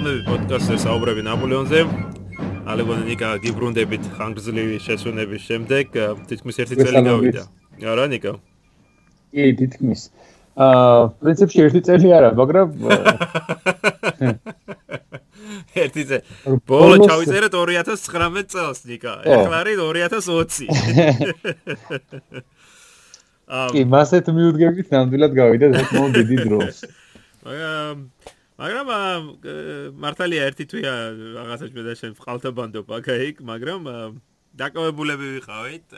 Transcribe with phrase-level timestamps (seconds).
[0.00, 1.80] მოგესალმებით პოდკასტზე საუბრები ნაპოლეონზე.
[2.72, 5.92] ალეგონ ნიკა გიბრუნდებით ხანგრძლივი შესვენების შემდეგ
[6.30, 7.44] თითქმის ერთი წელი გავიდა.
[7.84, 8.32] არა ნიკა?
[9.36, 10.08] კი, თითქმის.
[10.56, 12.80] აა, პრინციპში ერთი წელი არა, მაგრამ
[15.84, 16.24] ერთი წელი.
[16.64, 19.20] ბოლო ჩავიწერეთ 2019 წელს ნიკა.
[19.20, 20.64] ეხლა არის 2020.
[23.52, 26.72] აა, კი, მასეთ მიუდგებით ნამდვილად გავიდა, მომ დიდი დრო.
[27.52, 28.88] აა მაგრამ
[30.04, 30.92] მართალია ერთი თვია
[31.36, 33.88] რაღაცა შედა შენ ყალთაბანდო პაკაიკ მაგრამ
[34.60, 35.96] დაკავებულები ვიყავით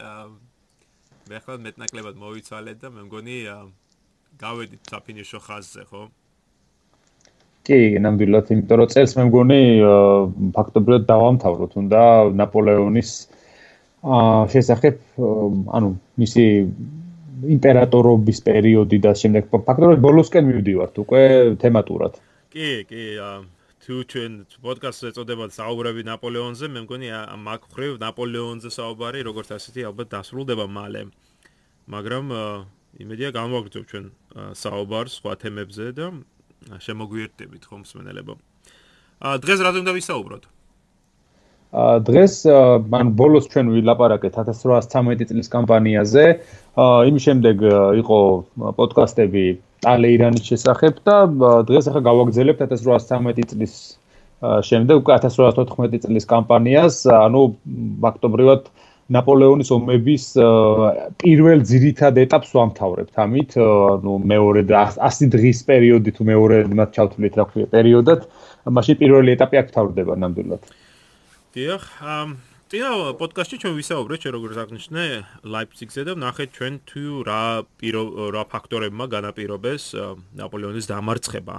[1.31, 3.39] მე ახლა მეტნაკლებად მოვიცვალეთ და მე მგონი
[4.45, 6.03] გავედით საფინიშო ხაზზე ხო
[7.67, 9.61] კი ნამდვილად იმიტომ რომ წელს მე მგონი
[10.55, 12.03] ფაქტობრივად დავამთავროთ უნდა
[12.43, 13.13] ნაპოლეონის
[14.55, 14.97] შესახებ
[15.79, 16.47] ანუ მისი
[17.57, 21.23] იმპერატორობის პერიოდი და შემდეგ ფაქტობრივად ბოლოსკენ მივდივართ უკვე
[21.63, 22.19] თემატურად.
[22.53, 23.05] კი, კი,
[23.83, 27.09] თუ ჩვენ პოდკასტზე წოდება საუბრები ნაპოლეონზე, მე მგონი
[27.47, 31.03] მაგ ხრივ ნაპოლეონზე საუბარი როგორც ასეთი ალბათ დასრულდება მალე.
[31.91, 32.25] მაგრამ
[33.03, 34.05] იმედია გამოვაგრძობ ჩვენ
[34.55, 36.07] საუბარს სხვა თემებზე და
[36.79, 38.35] შემოგვიერთდებით ხომ მსმენელებო.
[39.19, 40.43] ა დღეს რა უნდა ვისაუბროთ?
[41.73, 42.35] ა დღეს
[42.93, 46.25] მან ბოლოს ჩვენ ვილაპარაკეთ 1813 წლის კამპანიაზე.
[46.79, 47.57] ა იმის შემდეგ
[47.99, 48.19] იყო
[48.79, 49.47] პოდკასტები
[49.83, 51.17] ტალეირანის შესახებ და
[51.69, 53.75] დღეს ახლა გავაგზავნებთ 1813 წლის
[54.43, 57.43] შემდეგ უკვე 1814 წლის კამპანიას, ანუ
[58.03, 58.71] ფაქტობრივად
[59.13, 60.25] ნაპოლეონის ომების
[61.23, 63.13] პირველ ძირითად ეტაპს ვამთავრებთ.
[63.25, 63.59] ამით,
[64.03, 68.21] ну, მეორე და 100 დღის პერიოდი თუ მეორე მათ ჩავთვლით რა ქვია პერიოდად,
[68.67, 70.63] მაშინ პირველი ეტაპი აქ თავდება ნამდვილად.
[71.55, 71.85] დიახ,
[72.73, 75.03] წინა პოდკასტში ჩვენ ვისაუბრეთ, ჩვენ როგორც აღნიშნე,
[75.45, 77.43] ლაიფციგზე და ნახეთ ჩვენ თუ რა
[77.77, 78.03] პირო
[78.33, 79.85] რა ფაქტორებმა განაპირობეს
[80.41, 81.57] ნაპოლეონის დამარცხება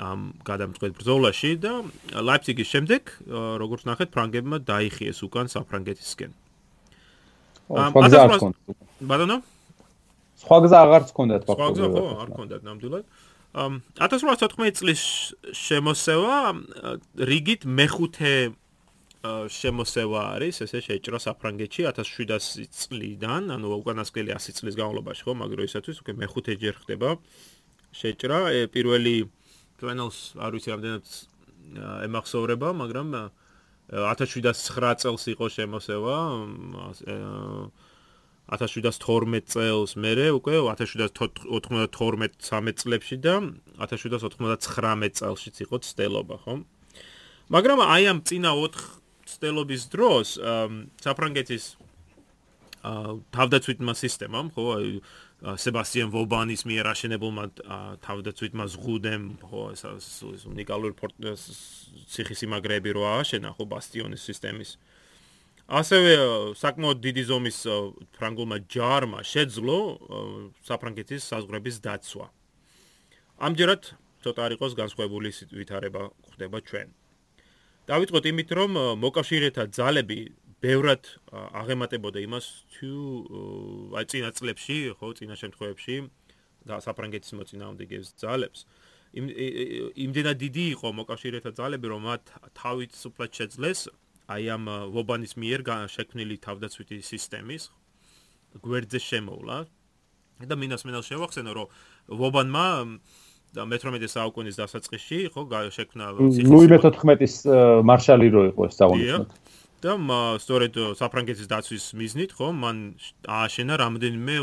[0.00, 1.72] ამ გადამწყვეტ ბრძოლაში და
[2.16, 3.02] ლაიფციგის შემდეგ,
[3.60, 6.32] როგორც ნახეთ, ფრანგებმა დაიხიეს უკან საფრანგეთისკენ.
[7.68, 7.90] ამ
[9.04, 9.36] ბატონო?
[10.40, 11.76] სხვა გზა აღარც ჰქონდათ ფაქტობრივად.
[11.76, 13.04] სხვა გზა ხო, არ ჰქონდათ ნამდვილად.
[13.54, 15.02] ამ 1814 წლის
[15.52, 16.36] შემოსევა
[17.20, 18.34] რიგით მეხუთე
[19.24, 25.96] შემოსევა არის, ესე შეჭრა საფრანგეთში 1700 წლიდან, ანუ უკანასკნელი 100 წლის განმავლობაში, ხო, მაგრამ ისათვის
[26.04, 27.08] უკვე მეხუთე ჯერ ხდება
[27.96, 28.68] შეჭრა.
[28.74, 29.14] პირველი
[29.80, 31.04] კრენელს არ ვიცი რამდენად
[32.04, 33.08] ემახსოვრება, მაგრამ
[33.88, 36.16] 1709 წელს იყო შემოსევა.
[38.44, 43.40] 1712 წელს მერე უკვე 1792-13 წლებში და
[43.80, 46.60] 1799 წელშიც იყო ცდელობა, ხო?
[47.48, 50.28] მაგრამ აი ამ წინა 4 ცდელობის დროს
[51.04, 51.64] საფრანგეთის
[52.84, 54.64] თავდაცვითმა სისტემამ, ხო,
[55.60, 57.44] სებასტიან ვობანის მიერ აშენებულმა
[58.04, 60.92] თავდაცვითმა ზღუდემ, ხო, ეს უნიკალური
[62.12, 64.76] ციხისიმაგრეები რო ააშენა, ხო, ბასტიონის სისტემის.
[65.64, 66.12] ასევე
[66.60, 67.58] საკმაოდ დიდი ზომის
[68.12, 69.78] ფრანგულმა ჯარმა შეძლო
[70.68, 72.26] საფრანგეთის საზღვრების დაცვა.
[73.40, 73.82] ამჯერად
[74.20, 76.88] ცოტა არ იყოს განსხვავებული ვითარება ხდება ჩვენ.
[77.88, 78.70] დავიწყოთ იმით, რომ
[79.04, 80.20] მოკავშირეთა ძალები
[80.64, 81.04] ბევრად
[81.60, 82.90] აღემატებოდა იმას, თუ
[84.00, 85.96] აი წინა წლებში, ხო, წინა შემთხვევებში
[86.64, 88.64] და საფრანგეთის მოწინააღმდეგეს ძალებს.
[89.14, 89.26] იმ
[90.04, 92.22] იმდენად დიდი იყო მოკავშირეთა ძალები, რომ მათ
[92.56, 93.80] თავით სუფლად შეძლეს
[94.32, 94.64] აი ამ
[94.96, 95.60] ვობანის მიერ
[95.94, 97.68] შექმნილი თავდაცვითი სისტემის
[98.64, 99.56] გვერდზე შემოვლა.
[100.42, 101.66] და მინას მინას შევახსენო, რომ
[102.10, 102.66] ვობანმა
[103.54, 105.42] მე-18 საუკუნის დასაწყისში ხო
[105.78, 107.34] შექმნა ლუი მე-14-ის
[107.86, 109.30] მარშალი რო იყო ეს წავონიშნოთ
[109.84, 109.94] და
[110.40, 112.76] სწორედ საფრანგეთის დაცვის მიზნით ხო მან
[113.28, 114.36] ააშენა რამდენიმე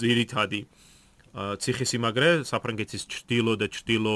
[0.00, 0.60] ძირითადი
[1.30, 4.14] ციხისიმაგრე საფრანგეთის ჭრდილო და ჭრდილო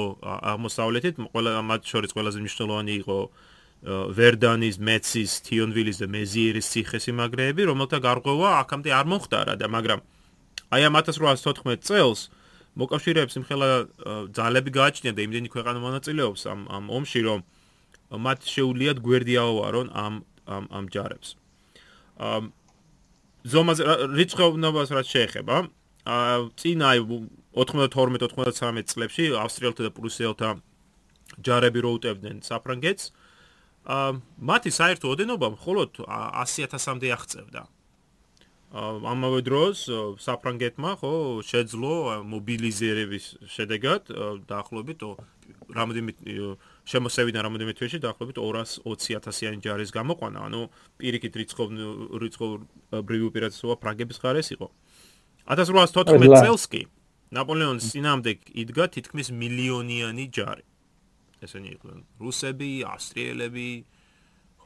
[0.51, 1.15] აღმოსავლეთით.
[1.31, 3.17] ყველა მათ შორის ყველაზე მნიშვნელოვანი იყო
[3.85, 9.99] ვერდანის, მეცის, თიონვილის და მეზიერის ციხისიმაგრეები, რომელთა გარღვევა აქამდე არ მომხდარა და მაგრამ
[10.75, 12.19] აი ამ 1814 წელს
[12.75, 13.67] მოკავშირეებს იმხელა
[14.35, 17.39] ძალები გააჩნია და იმდენი ქვეყანა მონაწილეობს ამ ამ ომში რომ
[18.25, 20.13] მათ შეუძლიათ გვერდი აუარონ ამ
[20.45, 21.35] ამ ამ ჯარებს.
[22.19, 22.53] ამ
[23.45, 23.83] ზომაზე
[24.17, 25.55] რიცხოვნობას რაც შეეხება,
[26.05, 26.17] ა
[26.59, 26.89] წინა
[27.55, 30.49] 92-93 წლებში ავსტრიელთა და პრუსიელთა
[31.41, 33.11] ჯარები რო უტევდნენ საფრანგეთს,
[33.85, 37.61] ა მათი საერთო ოდენობა მხოლოდ 100000-მდე აღწევდა.
[38.75, 39.85] ამავე დროს
[40.19, 41.13] საფრანგეთმა ხო
[41.47, 41.93] შეძლო
[42.27, 44.11] მობილიზირების შედეგად
[44.51, 44.99] დაახლოებით
[45.71, 46.11] რამოდენიმე
[46.83, 50.61] შემოსევიდან რამოდენიმე თვეში დაახლოებით 220000-იანი ჯარის გამოყვანა, ანუ
[50.99, 51.69] პირიქით რიცხობ
[52.23, 54.67] რიცხობრივი უპირატესობა ფრანგების ხარეს იყო.
[55.55, 56.81] 1814 წელს კი
[57.35, 58.31] ნაპოლეონის ძინამდე
[58.65, 60.65] იდგა თითქმის მილიონიანი ჯარი.
[61.45, 63.69] ესენი იყვნენ რუსები, ავსტრიელები,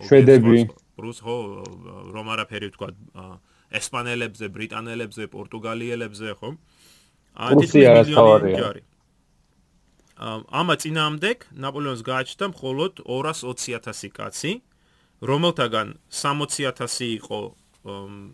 [0.07, 0.57] შვედები,
[1.03, 1.37] რუს ხო,
[2.15, 2.89] რომ არაფერი თქვა
[3.69, 6.49] ესპანელებზე, ბრიტანელებზე, პორტუგალიელებზე, ხო?
[7.59, 8.71] რუსია რა თავარია.
[10.19, 11.31] ამა წინამდე
[11.63, 14.51] ნაპოლეონს გააჩნდა მხოლოდ 220000 კაცი,
[15.23, 17.39] რომელთაგან 60000 იყო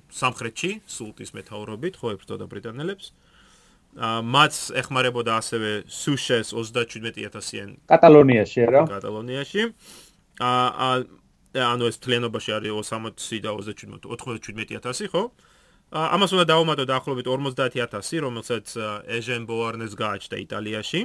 [0.10, 3.14] სამხრეთში, სულტის მეთაურობით, ხო ებრძოდა ბრიტანელებს.
[3.96, 8.82] აა მათ ეხმარებოდა ასევე სუშეს 37000-იან კატალონიაში რა?
[8.92, 9.62] კატალონიაში.
[10.42, 10.90] აა
[11.56, 15.24] ანუ ეს თლიანობაში არის 60 და 37 97000, ხო?
[15.96, 18.68] ამას უნდა დაუმატო დაახლოებით 50000, რომელსაც
[19.08, 21.02] ეჟენ ბოარნეს გააჩნდა იტალიაში.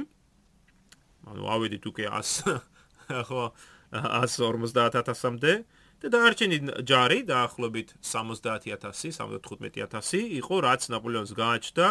[1.31, 2.59] ანუ ავედით უკვე 100
[3.29, 3.43] ხო
[3.91, 5.53] 150000-მდე
[6.01, 11.87] და დაარჩენი ჯარი დაახლოებით 70000, 75000 იყო, რაც ნაპოლეონს გააჩნდა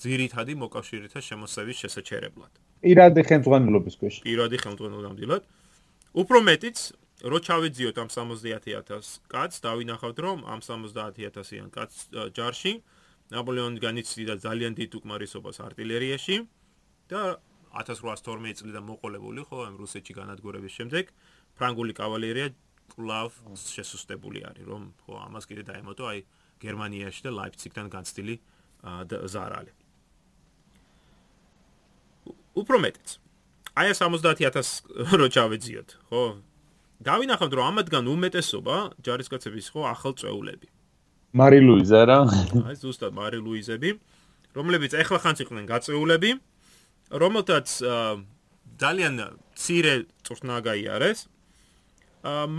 [0.00, 2.52] ძირითადი მოკავშირეთა შემოსევის შესაჩერებლად.
[2.80, 4.14] პირადი ხელმძღვანელობის ქვეშ.
[4.24, 5.42] პირადი ხელმძღვანელობამდილად.
[6.16, 6.78] უფრო მეტიც,
[7.20, 12.72] რო ჩავეძიოთ ამ 70000 კაცს, დავინახავთ რომ ამ 70000-იან კაცს ჯარში
[13.30, 16.36] ნაპოლეონი განიცდიდა ძალიან დიდ უკმარისობას артиლერიაში
[17.12, 17.36] და
[17.76, 21.12] 1812 წლიდან მოყოლებული ხო ამ რუსეთში განადგურების შემდეგ
[21.60, 22.50] ფრანგული კავალერია
[22.90, 26.24] კლავ შესუსტებული არის რომ ხო ამას კიდე დაემატო აი
[26.64, 28.34] გერმანიაში და ლაიფციგთან განცდილი
[29.30, 29.72] ზარალი.
[32.60, 33.08] უფრო მეტიც
[33.78, 36.22] აი 70000 რო ჩავეძიოთ ხო
[37.00, 38.76] დავინახავთ რომ ამათგან უმეტესობა
[39.06, 40.68] ჯარისკაცების ხო ახალ წეულები
[41.40, 42.18] მარი ლუიზა რა
[42.66, 43.90] აი ზუსტად მარი ლუიზები
[44.58, 46.30] რომლებიც ახლა ხანს იყვნენ გაწეულები
[47.10, 47.68] რომელთაც
[48.80, 49.14] ძალიან
[49.56, 49.94] ცირე
[50.24, 51.28] წვრთნა გაიარეს.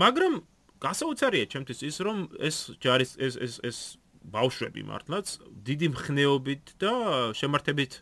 [0.02, 0.42] მაგრამ
[0.82, 3.78] გასაოცარია ჩემთვის ის რომ ეს ჯარის ეს ეს ეს
[4.22, 5.26] ბავშვები მართლაც
[5.66, 6.92] დიდი მხნეობით და
[7.38, 7.92] შემართებით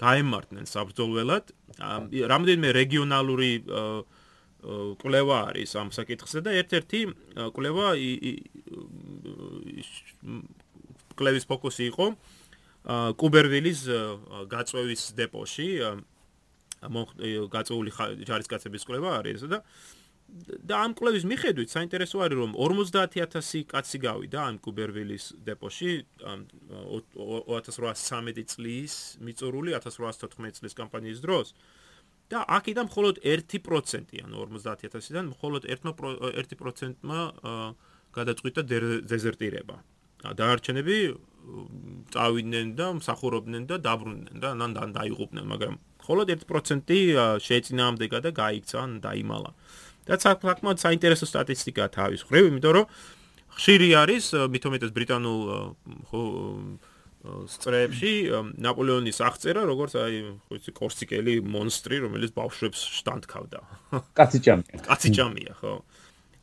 [0.00, 1.44] გაემართნენ საბრძოლველად.
[2.32, 3.52] რამდენიმე რეგიონალური
[5.02, 7.00] კვლევა არის ამ საკითხზე და ერთ-ერთი
[7.54, 7.88] კვლევა
[11.18, 12.06] კვლევის ფოკუსი იყო
[13.22, 13.80] კუბერვილის
[14.50, 15.68] გაწვევის დეპოში
[17.54, 17.90] გაწეული
[18.26, 19.62] ჯარისკაცების კვლევა არის და
[20.28, 29.16] და ამ კვლევის მიხედვით საინტერესო არის რომ 50000 კაცი გავიდა ამ კუბერვილის დეპოში 2813 წლის
[29.24, 31.54] მიწურული 1814 წლის კამპანიის დროს
[32.28, 37.20] და აქედან მხოლოდ 1% ანუ 50000-დან მხოლოდ 1%-მა
[38.16, 38.62] გადაწყვიტა
[39.08, 39.76] დეზერტირება.
[40.18, 40.96] დაარჩენები
[42.12, 46.90] წავიდნენ და მსახურობდნენ და დაბრუნდნენ და ნან დაიღუპნენ, მაგრამ მხოლოდ 1%
[47.46, 49.50] შეეწინააღმდეგა და გაიქცა, ან დაიმალა.
[50.08, 52.86] და საკმაოდ საინტერესო სტატისტიკაა თავის ხრივ, იმიტომ რომ
[53.60, 55.40] ხშირი არის მithometes ბრიტანულ
[56.08, 56.22] ხო
[57.26, 58.12] სწრეებში
[58.62, 63.58] ნაპოლეონის აღწერა, როგორც აი ხო იცი კორსიკელი მონსტრი, რომელიც ბავშვებს შტანდქავდა.
[64.18, 64.78] კაციჭამია.
[64.86, 65.74] კაციჭამია, ხო.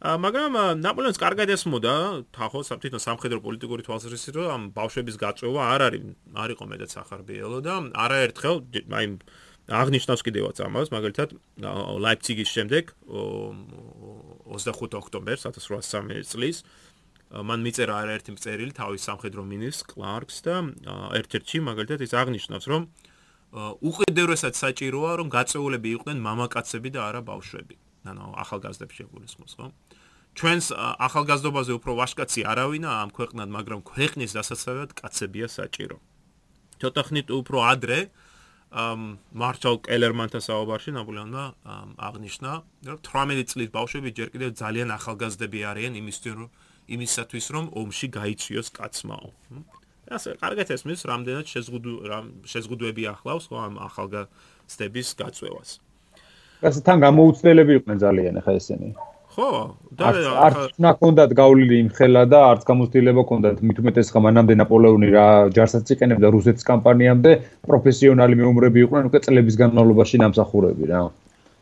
[0.03, 6.03] მაგრამ ნაპოლეონს კარგად ესმოდა თახო საფრთხე სამხედრო პოლიტიკური თვალსაზრისით რომ ამ ბავშვების გაწევა არ არის
[6.35, 7.73] არ იყო მეტად სახარბიელო და
[8.05, 8.57] არაერთხელ
[8.91, 9.05] აი
[9.65, 11.29] აღნიშნავს კიდევაც ამას მაგალითად
[12.05, 16.61] ლაიფციგის შემდეგ 25 ოქტომბერს 1803 წლის
[17.31, 20.55] მან მიწერა არაერთი წერილი თავის სამხედრო მინისტრს კლარკს და
[21.19, 22.87] ერთ-ერთში მაგალითად ის აღნიშნავს რომ
[23.89, 29.67] უყიდერესად საჭიროა რომ გაწეულები იყვნენ მამაკაცები და არა ბავშვები ანუ ახალგაზრდებს შეგულისხმოს ხო
[30.35, 35.97] ჩვენს ახალგაზრდობაზე უფრო ვაშკაცი არავინა ამ ქვეყნად, მაგრამ ქვეყნის დასაცავად კაცებია საჭირო.
[36.83, 37.99] ცოტა ხნით უფრო ადრე
[38.75, 41.43] ამ მარშალ კელერმანთან საუბარში ნაპოლეონმა
[41.95, 42.51] აღნიშნა,
[42.83, 46.49] რომ 18 წლის ბავშვები ჯერ კიდევ ძალიან ახალგაზრდები არიან იმისთვის, რომ
[46.89, 49.29] იმისათვის, რომ ომში გაიწვიოს კაცმაო.
[50.05, 51.85] ასე კარგად ესმის, რამდენად შეზღუდ
[52.45, 55.69] შეზღუდვები ახლავს ხო ამ ახალგაზრდების გაწევას.
[56.61, 58.89] ასე თან გამოუცდელები იყვნენ ძალიან ახლა ესენი.
[59.35, 59.49] ხო
[59.99, 60.11] და
[60.47, 65.25] არც ნაკონდათ გავლილი იმ ხელა და არც გამოცდილება კონდათ მით უმეტეს ხა მანამდე ნაპოლეონი რა
[65.57, 67.31] ჯარსაც იყენებდა რუსეთის კამპანიამდე
[67.67, 71.01] პროფესიონალი მეომრები იყვნენ უკვე წლების განმავლობაში ნამსახურები რა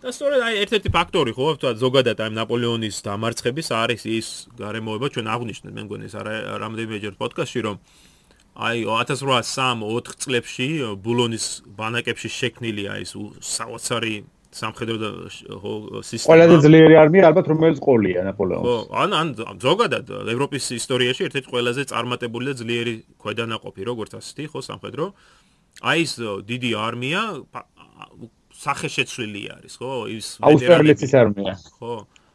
[0.03, 4.27] და სწორედ აი ერთ-ერთი ფაქტორი ხო თქვა ზოგადად აი ნაპოლეონის დამარცხების არის ის
[4.59, 6.33] გარემოება ჩვენ აღნიშნეთ მე მგონი ეს არა
[6.63, 7.77] რამდენიმეჯერ პოდკასტში რომ
[8.67, 10.67] აი 1803-4 წლებში
[11.07, 11.45] ბულონის
[11.79, 14.15] ბანაკებში შექმნილია ის საოცარი
[14.53, 15.09] სამხედრო და
[16.05, 16.29] სისტემა.
[16.29, 18.65] ყველაზე ძლიერი არმია ალბათ რომელიც ყოლია ნაპოლეონს.
[18.67, 19.27] ხო, ან ან
[19.65, 25.05] ზოგადად ევროპის ისტორიაში ერთ-ერთი ყველაზე წარმატებული და ძლიერი ქვედანაყოფი როგორც ასეთი ხო სამხედრო.
[25.81, 26.13] აი ეს
[26.45, 27.21] დიდი არმია
[28.63, 29.91] სახეშეცვლილი არის, ხო?
[30.13, 31.55] ის აუსტრალიის არმია.
[31.79, 31.93] ხო.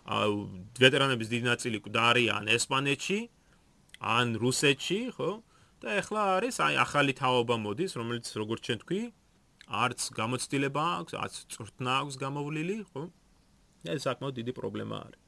[0.09, 0.33] აუ
[0.81, 3.21] ვეტერანების დიდი ნაწილი დარიან ესპანეთში
[4.01, 5.31] ან რუსეთში, ხო?
[5.79, 9.03] და ეხლა არის აი ახალი თაობა მოდის, რომელიც როგორც ჩვენ თქვი,
[9.69, 13.03] არც გამოცდილება აქვს, არც წვრთნა აქვს გამოვლილი, ხო?
[13.95, 15.28] ეს საკმაოდ დიდი პრობლემა არის.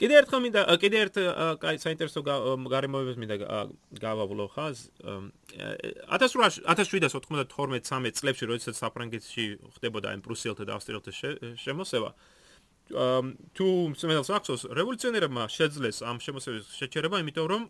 [0.00, 1.14] კიდე ერთხელ მინდა კიდე ერთ
[1.62, 3.36] კაი საინტერესო გარემოებებს მინდა
[4.02, 4.76] გავავლო ხაზ.
[6.10, 9.44] 1892-13 წლებში როდესაც საფრანგეთში
[9.78, 11.12] ხდებოდა იმ პრუსიელთა და ავსტრიელთა
[11.62, 12.10] შემოსევა
[12.84, 17.62] თუ მსმენელს ახსოვს რევოლუციონერებმა შეძლეს ამ შემოსევის შეჩერება იმიტომ რომ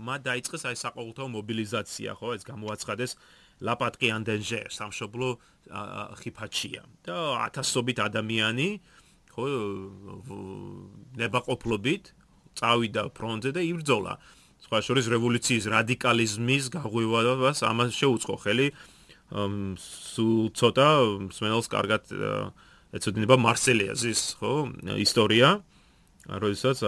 [0.00, 3.12] მათ დაიწყეს აი საყოველთაო მობილიზაცია ხო ეს გამოაცხადეს
[3.68, 5.28] ლაპატკი ანდენჟე სამშობლო
[6.18, 6.82] ხიფაჩია.
[7.04, 8.68] და ათასობით ადამიანი
[9.34, 9.44] ხო
[11.18, 12.04] ნებაყოფლობით
[12.54, 14.14] წავიდა ფრონტზე და იბრძოლა.
[14.64, 18.68] სხვა შორის რევოლუციის რადიკალიზმის გაღვივებას ამას შეუწყო ხელი.
[19.34, 20.88] სულ ცოტა
[21.34, 22.02] სმენელს კარგად
[22.94, 24.52] ეცოდინება მარსელიაზის ხო
[25.02, 25.60] ისტორია.
[26.24, 26.80] როდესაც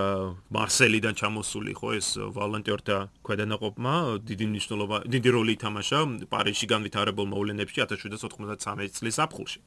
[0.48, 6.00] მარსელიდან ჩამოსული ხო ეს ვალენტიორთა ქვედანაყოფმა დიდი მნიშვნელობა დიდი როლი ითამაშა
[6.32, 9.60] პარიზში განვითარებულ მოვლენებში 1793 წლის აპრილში.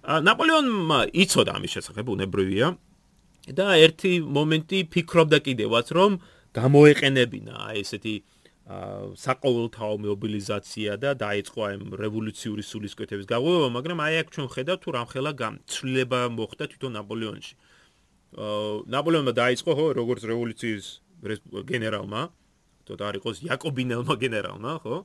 [0.00, 2.74] ნაპოლეონმა იცოდა ამის შესახებ უნებრივია
[3.56, 6.20] და ერთი მომენტი ფიქრობდა კიდევაც რომ
[6.56, 8.14] გამოეყენებინა აი ესეთი
[8.70, 15.32] საყოველთაო მობილიზაცია და დაიწყო აი რევოლუციური სულისკვეთების გაღვივა, მაგრამ აი აქ ჩვენ ხედავთ თუ რამხელა
[15.42, 17.54] გამცვლილება მოხდა თვითონ ნაპოლეონში.
[18.38, 20.86] აა ნაპოლეონმა დაიწყო ხო როგორც რევოლუციის
[21.66, 22.22] გენერალმა,
[22.86, 24.96] თორე არ იყოს იაკობინელმა გენერალმა, ხო?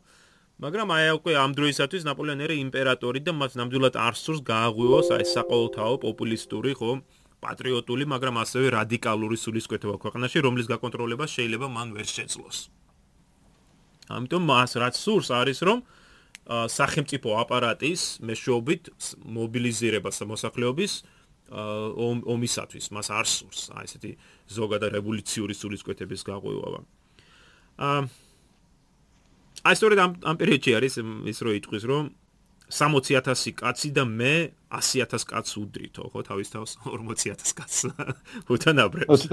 [0.56, 5.26] მაგრამ აი უკვე ამ დროისათვის ნაპოლეონი არის იმპერატორი და მას ნამდვილად არ სურს გააღვივოს აი
[5.28, 6.92] საყოველთაო პოპულისტური ხო
[7.44, 12.58] პატრიოტული მაგრამ ასევე რადიკალური სულისკვეთება ქვეყანაში რომლის გაკონტროლება შეიძლება მან ვერ შეძლოს.
[14.16, 15.80] ამიტომ მას რაც სურს არის რომ
[16.46, 18.84] სახელმწიფო აპარატის მეშვეობით
[19.36, 20.94] მობილიზირება მოსახლეობის
[22.32, 24.12] ომისათვის მას არ სურს აი ესეთი
[24.56, 26.80] ზოგადად რევოლუციური სულისკვეთების გაღვივა
[27.76, 28.25] აა
[29.66, 30.96] აი სწორედ ამ ამ პერიოდში არის
[31.32, 32.06] ის რო იტყვის რომ
[32.70, 34.34] 60000 კაცი და მე
[34.74, 37.80] 100000 კაცს უდრითო ხო თავის თავს 40000 კაცს
[38.54, 39.26] უთანაბრებს.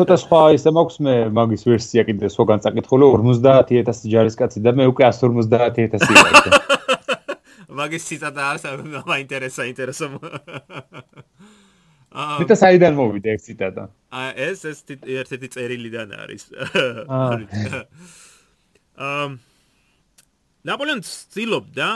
[0.00, 5.04] ცოტა სხვა ისე მაქვს მე მაგის ვერსია კიდე სხვაგან წაკითხული 50000 ჯარისკაცი და მე უკვე
[5.12, 6.34] 150000 ვარ
[7.80, 8.64] მაგის ციტატა არის
[9.08, 10.06] მაინტერესა ინტერესო
[12.14, 13.84] აა მე საიდან მოვიდა ეს ციტატა?
[14.14, 16.44] აა ეს ეს ერთ-ერთი წერილიდან არის.
[17.10, 17.80] აა
[18.94, 19.38] ამ
[20.64, 21.88] ნაპოლეონი ცდილობდა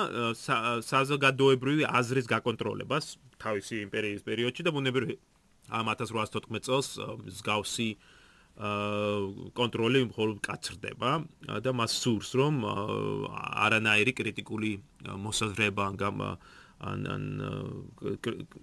[0.85, 5.19] საზოგადოებრივი აზრის გაკონტროლებას თავისი იმპერიის პერიოდში და ბუნებრივი
[5.69, 6.89] ამ 1814 წელს
[7.29, 7.89] მსგავსი
[9.55, 11.11] კონტროლი მხოლოდ კაცრდება
[11.63, 14.73] და მას სურს რომ არანაირი კრიტიკული
[15.07, 15.99] მოსაზრება ან
[16.79, 17.23] ან ან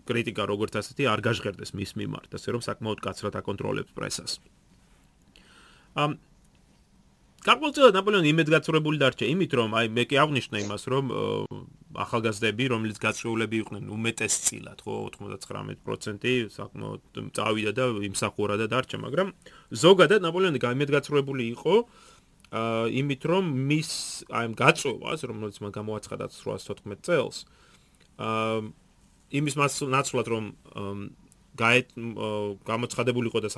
[0.08, 4.39] კრიტიკა როგორც ასეთი არ გაჟღერდეს მის მიმართ, ასე რომ საკმაოდ კაცრად აკონტროლებს პრესას.
[6.00, 6.15] ამ
[7.46, 11.12] გარკვეულწილად ნაპოლეონი იმედგაცრუებული დარჩა იმით რომ აი მე კი აღნიშნე იმას რომ
[12.06, 16.25] ახალგაზრდები რომლის გაწეულები იყვნენ უმეტესწილად ხო 99%
[16.56, 19.30] საკმაოდ წავიდა და იმსახურა და დარჩა მაგრამ
[19.86, 21.75] ზოგადად ნაპოლეონი იმედგაცრუებული იყო
[22.56, 23.90] აა იმით რომ მის
[24.30, 27.38] აი გაწევას რომელიც მან გამოაცხადა 814 წელს
[28.18, 28.62] აა
[29.38, 30.46] იმის მას ნაცვლად რომ
[32.70, 33.50] გამოცხადებულიყო და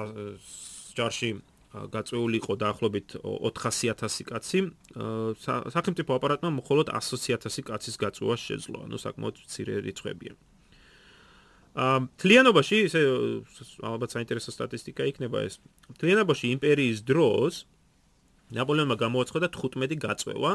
[0.97, 1.29] ჯარში
[1.73, 4.59] გაწეული იყო დაახლოებით 400000 კაცი.
[5.75, 10.33] სახელმწიფო აპარატმა მხოლოდ 100000 კაცის გაწევა შეძლო, ანუ საკმაოდ მცირე რიცხვებია.
[12.17, 13.01] თლიანობაში ესე
[13.83, 15.59] ალბათ საინტერესო სტატისტიკა იქნება ეს.
[15.99, 17.67] თლიანობაში იმპერიის დროს
[18.55, 20.53] ნაპოლეონმა გამოაცხადა 15 გაწევა.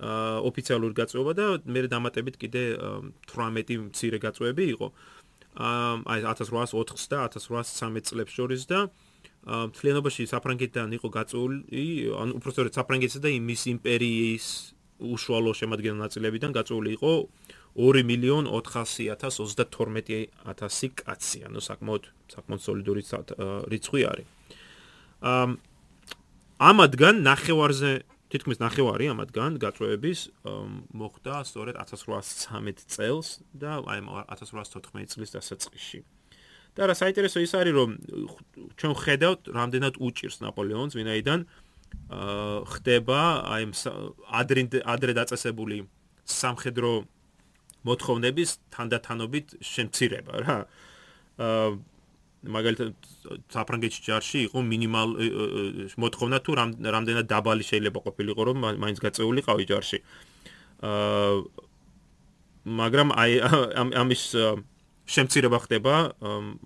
[0.00, 2.62] აა ოფიციალური გაწევა და მე დამატებით კიდე
[3.28, 4.86] 18 მცირე გაწევები იყო.
[5.56, 9.09] აა აი 1804 და 1813 წლებს შორის და აა
[9.46, 11.64] მთლიანობაში საფრანგეთიდან იყო გაწეული,
[12.12, 17.12] ანუ უბრალოდ საფრანგეთისა და იმის იმპერიის უშუალო შემადგენელ ნაწილებიდან გაწეული იყო
[17.80, 23.00] 2 მილიონ 400.032 კაცი, ანუ საკმაოდ საკმაოდ სოლიდური
[23.72, 24.28] რიცხვი არის.
[25.20, 25.58] ამ
[26.60, 30.20] ამადგან ნახევარზე თითქმის ნახევარი ამადგან გაწევების
[30.92, 36.04] მოხდა სწორედ 1813 წელს და აი 1814 წლის დასაწყისში.
[36.76, 37.90] და რა საინტერესო ის არის რომ
[38.78, 41.40] ჩვენ ხედავთ რამდენად უჭირს ნაპოლეონს ვინაიდან
[42.10, 43.20] აა ხდება
[43.54, 43.64] აი
[44.40, 44.62] ადრე
[44.94, 45.76] ადრე დაწესებული
[46.26, 46.90] სამხედრო
[47.86, 50.58] მოთხოვნების თანდათანობით შემცირება რა.
[51.40, 51.70] აა
[52.40, 52.92] მაგალითად
[53.52, 55.10] საფრანგეთში ჯარში იყო მინიმალ
[56.00, 56.52] მოთხოვნა თუ
[56.96, 59.98] რამდენად დაბალი შეიძლება ყოფილიყო რომ მაინც გაწეულიყავი ჯარში.
[60.80, 61.68] აა
[62.80, 63.32] მაგრამ აი
[64.02, 64.22] ამის
[65.10, 65.94] შემცირება ხდება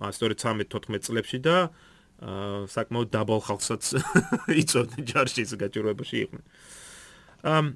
[0.04, 1.56] ასტორე 13-14 წლებში და
[2.70, 3.82] საკმაოდ დაბალ ხალხსაც
[4.62, 6.44] იწოდნენ ჯარში გაჭიროებაში იყვნენ.
[7.44, 7.66] ამ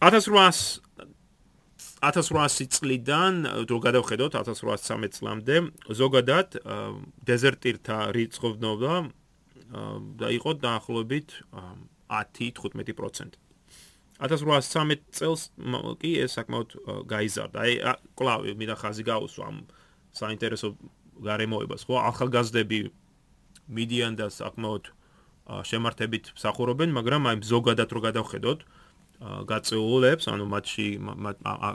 [0.00, 0.86] 1800
[2.04, 3.34] 1800 წლიდან
[3.70, 5.56] რო გადავხედოთ 1813 წლამდე
[6.00, 6.58] ზოგადად
[7.24, 8.94] დეზერტირთა რიცხოვნობა
[10.20, 11.28] და იყო დაახლოებით
[12.12, 13.45] 10-15%.
[14.16, 15.42] 1813 წელს
[16.00, 16.68] კი ეს საკმაოდ
[17.04, 17.56] გაიზარდა.
[17.60, 17.72] აი
[18.16, 19.56] კლავი მინდა ხაზი გაუსვა ამ
[20.16, 20.68] საინტერესო
[21.20, 22.00] გარემოებას, ხო?
[22.12, 22.78] ახალგაზრდები
[23.68, 24.84] მიდიან და საკმაოდ
[25.68, 28.60] შემართებით მსახურობენ, მაგრამ აი ზოგადად რო გადავხედოთ,
[29.48, 30.88] გაწეულებს, ანუ მათში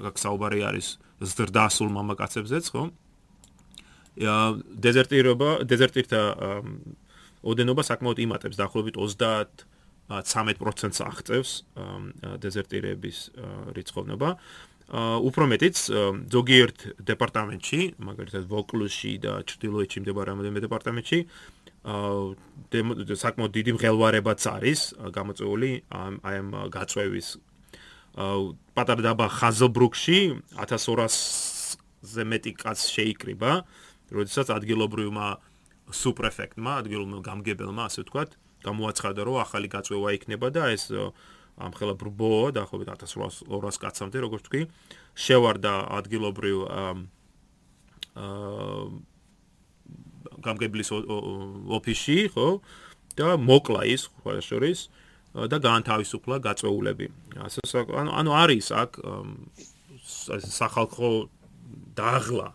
[0.10, 0.88] აქ საუბარი არის
[1.22, 2.84] ზრდასულ მამაკაცებზეც, ხო?
[4.18, 6.22] დეზერტირობა, დეზერტირთა
[7.42, 9.66] ოდენობა საკმაოდ იმატებს, დაახლოებით 30
[10.12, 11.50] 13%-ს აღწევს
[12.44, 13.18] დეზერტირების
[13.78, 14.30] რიცხოვნობა.
[14.92, 15.78] უფრო მეტიც
[16.36, 21.20] ზოგიერთ დეპარტამენტში, მაგალითად ვოკლუსში და ჩრდილოეთში მდებარე რამოდენიმე დეპარტამენტში
[23.24, 24.80] საკმაოდ დიდი მღელვარებაც არის
[25.16, 27.28] გამოწეული აი ამ გაწვევის
[28.76, 30.20] პატარა დაბა ხაზობრუკში
[30.60, 33.52] 1200-ზე მეტი კაც შეიკრიბა,
[34.12, 35.28] როდესაც ადგილობრივმა
[35.96, 40.92] სუპრეფექტმა, ადგილობრივ გამგებელმა, ასე ვთქვათ, გამოაცხადა, რომ ახალი გაწვევა იქნება და ეს
[41.62, 44.62] ამ ხელა ბრბო დაახლოებით 1200 კაცამდე, როგორც თქვი,
[45.14, 46.94] შევარდა ადგილობრივ აა
[50.42, 52.48] გამგებლის ოფისში, ხო?
[53.20, 54.80] და მოკლა ის ყველა შორის
[55.52, 57.08] და გაანთავისუფლა გაწეულები.
[57.40, 58.92] ასე ანუ ანუ არის აქ
[60.60, 61.12] სახალხო
[61.96, 62.50] დაღლა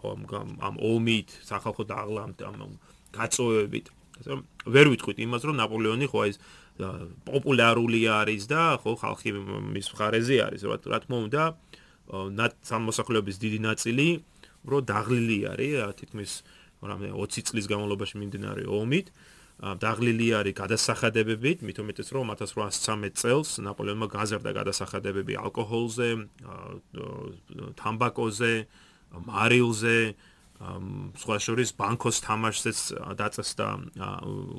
[0.00, 0.20] ამ
[0.60, 2.76] ამ ომით, სახალხო დაღლა ამ
[3.12, 3.86] გაწეულებით.
[4.20, 6.36] ასე რომ ვერ ვიტყვით იმას, რომ ნაპოლეონი ხო ეს
[7.24, 9.30] პოპულარული არის და ხო ხალხი
[9.72, 11.42] მის მხარეზე არის, რა თქმა უნდა,
[12.70, 14.06] სამოსახლეობის დიდი ნაწილი
[14.68, 16.30] რო დაღლილი არის, თითქმის
[16.80, 19.08] რამე 20 წლის განმავლობაში მიმდინარე ომით.
[19.60, 26.08] დაღლილი არის გადასახადებებით, მით უმეტეს რომ 1813 წელს ნაპოლეონმა გაზარდა გადასახადებები ალკოჰოლზე,
[27.76, 28.54] თამბაკოზე,
[29.28, 29.98] მარილზე,
[30.60, 32.78] სხვა შორის ბანკოს თამაშზეც
[33.16, 33.66] დაწესდა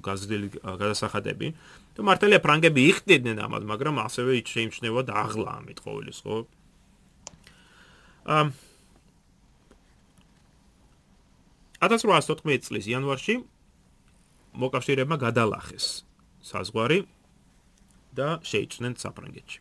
[0.02, 1.48] გაზრდილი გადასახადები.
[1.94, 6.36] და მართალია ფრანგები იხდიდნენ ამას, მაგრამ ასევე შეიმჩნევა დაღლა ამით ყოველის, ხო?
[8.26, 8.50] აა
[11.82, 13.36] 1814 წლის იანვარში
[14.54, 16.06] მოკავშირეებმა გადალახეს
[16.46, 17.00] საზღვარი
[18.14, 19.60] და შეიჭნენ საფრანგეთში.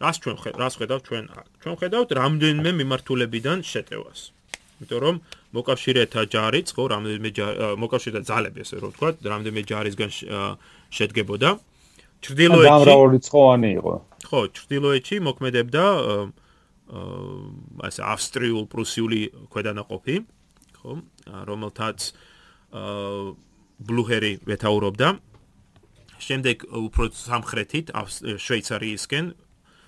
[0.00, 1.24] რას ჩვენ რას ხედავთ ჩვენ
[1.60, 4.20] ჩვენ ხედავთ რამდენიმე მიმართულებიდან შეტევას.
[4.74, 5.16] იმიტომ რომ
[5.54, 7.30] მოკავშირეთა ჯარიც, ხო, რამდენიმე
[7.78, 10.10] მოკავშირეთა ძალები, ასე რომ ვთქვა, რამდენიმე ჯარისგან
[10.90, 11.48] შედგებოდა.
[12.24, 13.94] ჩრდილოეთში დამრავლრიცხოვანი იყო.
[14.28, 15.82] ხო, ჩრდილოეთში მოქმედებდა
[17.88, 19.20] ასე ავსტრიულ-პრუსიული
[19.52, 20.16] ქვედანაყოფი.
[20.82, 20.92] ხო
[21.48, 21.98] რომელთაც
[23.84, 25.08] ბლუჰერი ვეთაურობდა
[26.24, 26.56] შემდეგ
[26.88, 27.86] უფრო სამხრეთით
[28.44, 29.24] შვეიცარიისკენ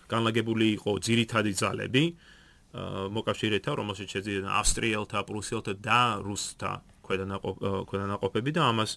[0.06, 2.35] განლაგებული იყო ძირითადი ძალები აა
[2.74, 6.72] მოკავშირეთა რომელშიც შეძიდნენ ავსტრიელთა, პრუსიელთა და რუსთა
[7.06, 8.90] ქვედანაყოფები და ამას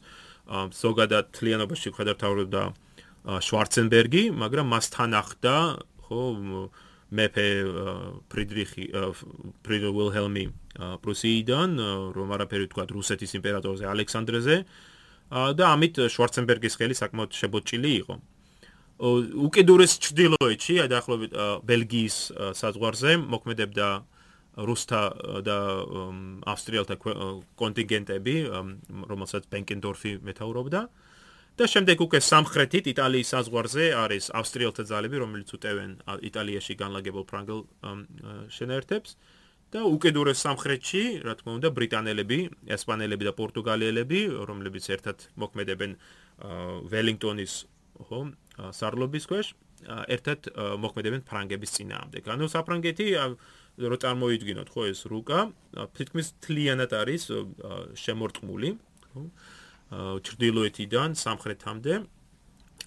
[0.73, 2.63] ზოგადად თლიანობაში ხედავდა
[3.45, 5.55] შვარცენბერგი, მაგრამ მასთან ახდა
[6.09, 6.23] ხო
[7.09, 7.47] მეფე
[8.29, 8.85] ფრიდრიხი
[9.65, 10.45] ფრიდრიხ ვილჰელმი
[11.03, 11.69] პრუსიიდან,
[12.17, 14.55] რომ არაფერი თქვა რუსეთის იმპერატორზე ალექსანდრეზე
[15.29, 18.15] და ამით შვარცენბერგის ხელი საკმაოდ შებოჭილი იყო.
[18.99, 21.31] უკიდურეს ჩრდილოეთში, დაახლოებით
[21.63, 22.17] ბელგიის
[22.59, 23.87] საზღვარზე მოქმედებდა
[24.59, 25.01] რუსთა
[25.47, 25.57] და
[26.51, 26.95] ავსტრიელთა
[27.61, 28.35] კონტინგენტები,
[29.11, 30.81] რომელსაც ბენკენდორფი მეთაურობდა.
[31.59, 35.91] და შემდეგ უკვე სამხრეთით იტალიის საზღვარზე არის ავსტრიელთა ძალები, რომელიც უტევენ
[36.23, 37.59] იტალიაში განლაგებულ ფრანგელ
[38.47, 39.09] შენერთებს
[39.75, 42.39] და უკიდურეს სამხრეთში, რა თქმა უნდა, ბრიტანელები,
[42.75, 45.91] ესპანელები და პორტუგალიელები, რომლებიც ერთად მოქმედებენ
[46.91, 47.53] ველინგტონის
[48.07, 48.19] ხო,
[48.75, 49.47] სარლობის ქვეშ,
[50.11, 50.49] ერთად
[50.83, 52.23] მოქმედებენ ფრანგების წინააღმდეგ.
[52.35, 53.07] ანუ საფრანგეთი
[53.79, 55.39] რო წარმოიდგინოთ ხო ეს რუკა,
[55.95, 57.23] თითქმის თლიანად არის
[57.95, 58.69] შემორტყმული,
[59.15, 59.23] ხო?
[59.89, 61.93] ჩრდილოეთიდან სამხრეთამდე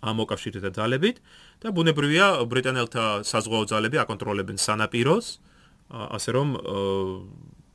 [0.02, 1.16] ამ მოკავშირეთა ძალებით
[1.62, 5.26] და ბუნებრივია ბრიტანელთა საზღვაო ძალები აკონტროლებენ სანაპიროს
[5.90, 6.48] ასე რომ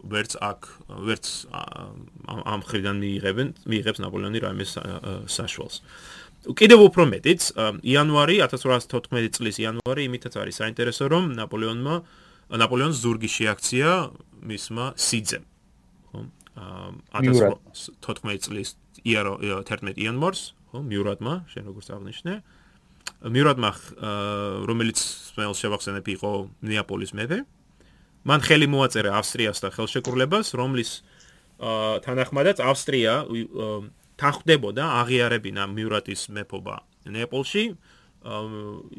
[0.07, 0.67] ვერც აქ
[1.07, 4.71] ვერც ამ ხრიდან მიიღებენ მიიღებს ნაპოლეონი რაიმეს
[5.27, 5.81] საშუალს
[6.45, 7.41] კიდევ უფრო მეტიც
[7.84, 11.95] იანვარი 1814 წლის იანვარი იმითაც არის საინტერესო რომ ნაპოლეონმა
[12.62, 13.89] ნაპოლეონს ზურგი შეაქცია
[14.47, 15.45] მისმა სიძემ
[16.12, 16.19] ხო
[16.58, 18.69] 1814 წლის
[19.06, 22.34] იარო 11 იანვარს, ხო, მიურატმა, შენ როგორც აღნიშნე.
[23.23, 23.69] მიურატმა
[24.67, 27.39] რომელიც სპეციალ შევახსენებ იყო ნეაპოლის მეფე.
[28.28, 30.91] მან ხელი მოაწერა ავსტრიასთან ხელშეკრულებას, რომლის
[32.04, 33.13] თანახმადაც ავსტრია
[34.17, 36.75] თანხდებოდა აღიარებინა მიურატის მეფობა
[37.13, 37.63] ნეაპოლში.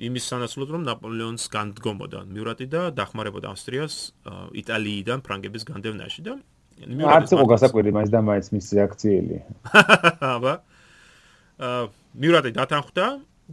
[0.09, 3.95] იმის სანაცვლოდ რომ ნაპოლეონს განდგომოდა მიურატი და დახმარებოდა ავსტრიას
[4.63, 6.39] იტალიიდან ფრანგების განდევნაში და
[6.87, 9.37] არც იყო გასაკვირი მაინც და მაინც მის რეაქციელი.
[10.39, 10.55] აბა.
[12.15, 13.07] მიურატი დათანხმდა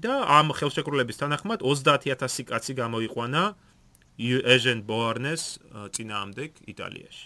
[0.06, 3.44] და ამ ხელშეკრულების თანახმად 30000 კაცი გამოიყვანა
[4.56, 5.44] ეჟენ ბოარნეს
[5.92, 7.26] წინააღმდეგ იტალიაში.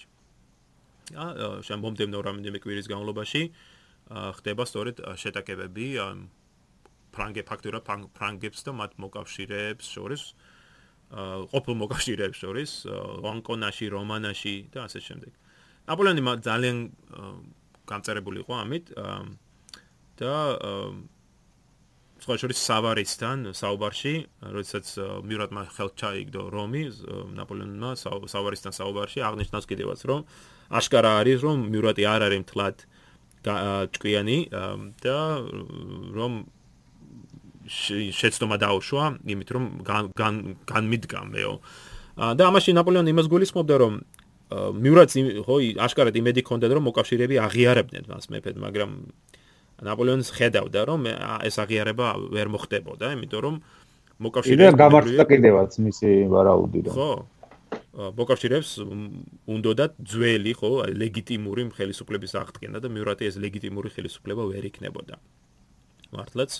[1.10, 3.41] აა შენ მომდევნო რამდენიმე კვირის განმავლობაში
[4.10, 5.88] ხდება სწორედ შეტაკებები
[7.13, 7.80] ფრანგე ფაქტორა
[8.17, 10.58] ფრანგებს და მათ მოკავშირეებს შორის აა
[11.10, 12.72] ყოფილ მოკავშირეებს შორის
[13.26, 15.32] ვანკონაში, რომანაში და ასე შემდეგ.
[15.89, 16.78] ნაპოლეონი ძალიან
[17.89, 18.86] გამწერებული იყო ამით
[20.22, 20.34] და
[22.19, 24.13] სხვა შორის სავარისთან საუბარში,
[24.54, 24.86] როდესაც
[25.26, 26.84] მიურატმა ხელთ ჩაიგდო რომი,
[27.39, 27.91] ნაპოლეონმა
[28.30, 30.28] სავარისთან საუბარში აღნიშნავს კიდევაც, რომ
[30.69, 32.78] აშკარა არის, რომ მიურატი არ არის მთლად
[33.43, 34.38] ჭკვიანი
[35.04, 35.17] და
[36.15, 36.34] რომ
[37.69, 39.63] შეცდომა დაუშვა, იმით რომ
[40.67, 41.54] განმიდგამეო.
[42.36, 43.93] და ამაში ნაპოლეონი იმას გულისხმობდა, რომ
[44.49, 48.89] მიურატს ხო აშკარად იმედი ჰქონდა, რომ მოკავშირეები აღიარებდნენ მას მეფედ, მაგრამ
[49.86, 51.02] ნაპოლეონს ხედავდა რომ
[51.45, 53.56] ეს აღიარება ვერ მოხდებოდა, იმიტომ რომ
[54.19, 57.12] მოკავშირეებს კიდევ გამართლა კიდევაც მისი ვარაუდი რომ ხო
[57.93, 58.71] მოკავშირეებს
[59.49, 65.17] უნდათ ძველი ხო ლეგიტიმური ხელისუფლების აღდგენა და მიურატე ეს ლეგიტიმური ხელისუფლება ვერ იქნებოდა.
[66.13, 66.52] მართლაც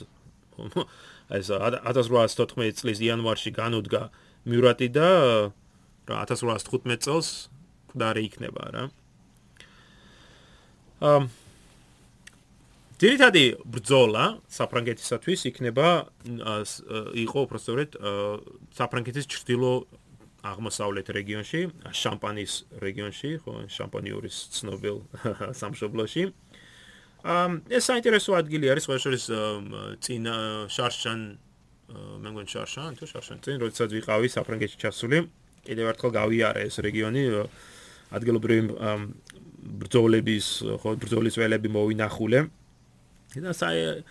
[1.37, 4.01] ეს 1814 წლის იანვარში განუდგა
[4.49, 5.09] მიურატი და
[6.09, 7.27] 1815 წელს
[7.93, 8.83] მკვდარი იქნება რა.
[10.99, 11.29] აა
[12.99, 15.87] ძირითადი ბრძოლა საფრანგეთისათვის იქნება
[17.23, 17.95] იყო უბრალოდ
[18.75, 19.71] საფრანგეთის ჩრდილო
[20.45, 25.04] აღმოსავლეთ რეგიონში, შამპანის რეგიონში, ხო, შამპანიურის ცნობილ
[25.62, 26.23] სამშობლოში.
[27.19, 29.23] ამ ეს საინტერესო ადგილი არის, ხო, შორის
[29.99, 30.23] წინ
[30.71, 31.19] შარშან
[31.89, 35.17] მე მგონი შარშან, თუ შარშან წინ როდესაც ვიყავი საფრანგეთში ჩასული,
[35.65, 37.23] კიდევ ერთხელ გავიარე ეს რეგიონი
[38.15, 38.62] ადგილობრივი
[39.84, 40.47] ბრძოლების,
[40.80, 42.39] ხო, ბრძოლის ველები მოვინახულე.
[43.36, 44.02] და საი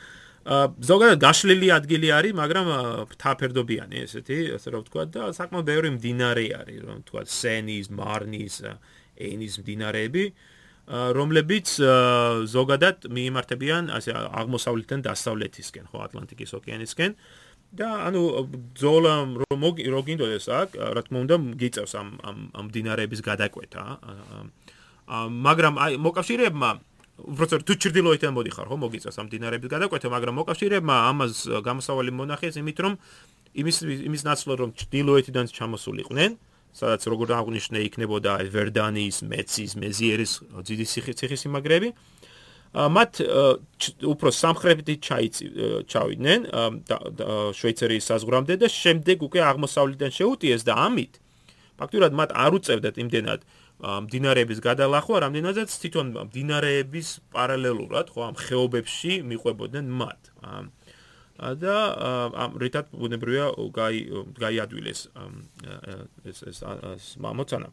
[0.48, 2.68] ზოგადად გაშლილი ადგილი არის, მაგრამ
[3.12, 8.56] ფთაფერდობიანი ესეთი, ასე რომ ვთქვა და საკმაოდ ბევრი მდინარე არის, რომ ვთქვა სენის, მარნის,
[9.28, 10.24] ენის მდინარეები,
[10.88, 11.68] რომლებიც
[12.48, 17.12] ზოგადად მიიმართებიან ასე აღმოსავლეთიდან დასავლეთისკენ, ხო, ატლანტიკის ოკეანისკენ.
[17.68, 18.22] და ანუ
[18.80, 23.84] ზოლა რომ როგინდოდეს აქ, რა თქმა უნდა, გიწევს ამ ამ მდინარეების გადაკვეთა.
[25.28, 26.70] მაგრამ აი მოკავშირეებმა
[27.18, 31.34] უბრალოდ თუ ჭრდილოეთიდან მოდიხარ ხო მოგიწევს ამ დინარების გადაკვეთა მაგრამ მოკავშირეებმა ამას
[31.66, 32.94] გამოსავალი მონახეს იმით რომ
[33.58, 33.76] იმის
[34.06, 36.30] იმის ნაცვლად რომ ჭრდილოეთიდან ჩამოსულიყვნენ
[36.78, 40.32] სადაც როგორ აღნიშნე იქნებოდა ვერდანის მეცის მეზიერის
[40.68, 40.86] ძიდი
[41.18, 41.90] ციხისიმაგრეები
[42.76, 43.12] მათ
[44.04, 45.00] უფრო სამხრეთით
[45.88, 46.40] ჩავიდნენ
[47.58, 51.12] შვეიცარიის საზღვრამდე და შემდეგ უკვე აღმოსავლეთიდან შეუტიეს და ამით
[51.80, 53.40] ფაქტურად მათ არ უწევდათ იმდენად
[53.78, 60.22] მდინარეების გადალახვა, რამდენადაც თვითონ მდინარეების პარალელურად, ხო, ამ ხეობებში მიყვებოდნენ მათ.
[61.38, 61.76] და
[62.34, 64.00] ამ რითად ბუნებრივია გაი
[64.34, 65.00] გაიადვილეს
[66.26, 67.70] ეს ეს ეს მამოცანა.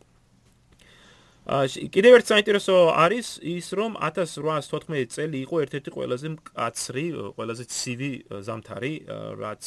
[1.46, 7.06] ა კიდევ ერთ საინტერესო არის ის რომ 1814 წელი იყო ერთ-ერთი ყველაზე მკაცრი,
[7.38, 8.12] ყველაზე ცივი
[8.46, 8.94] ზამთარი,
[9.42, 9.64] რაც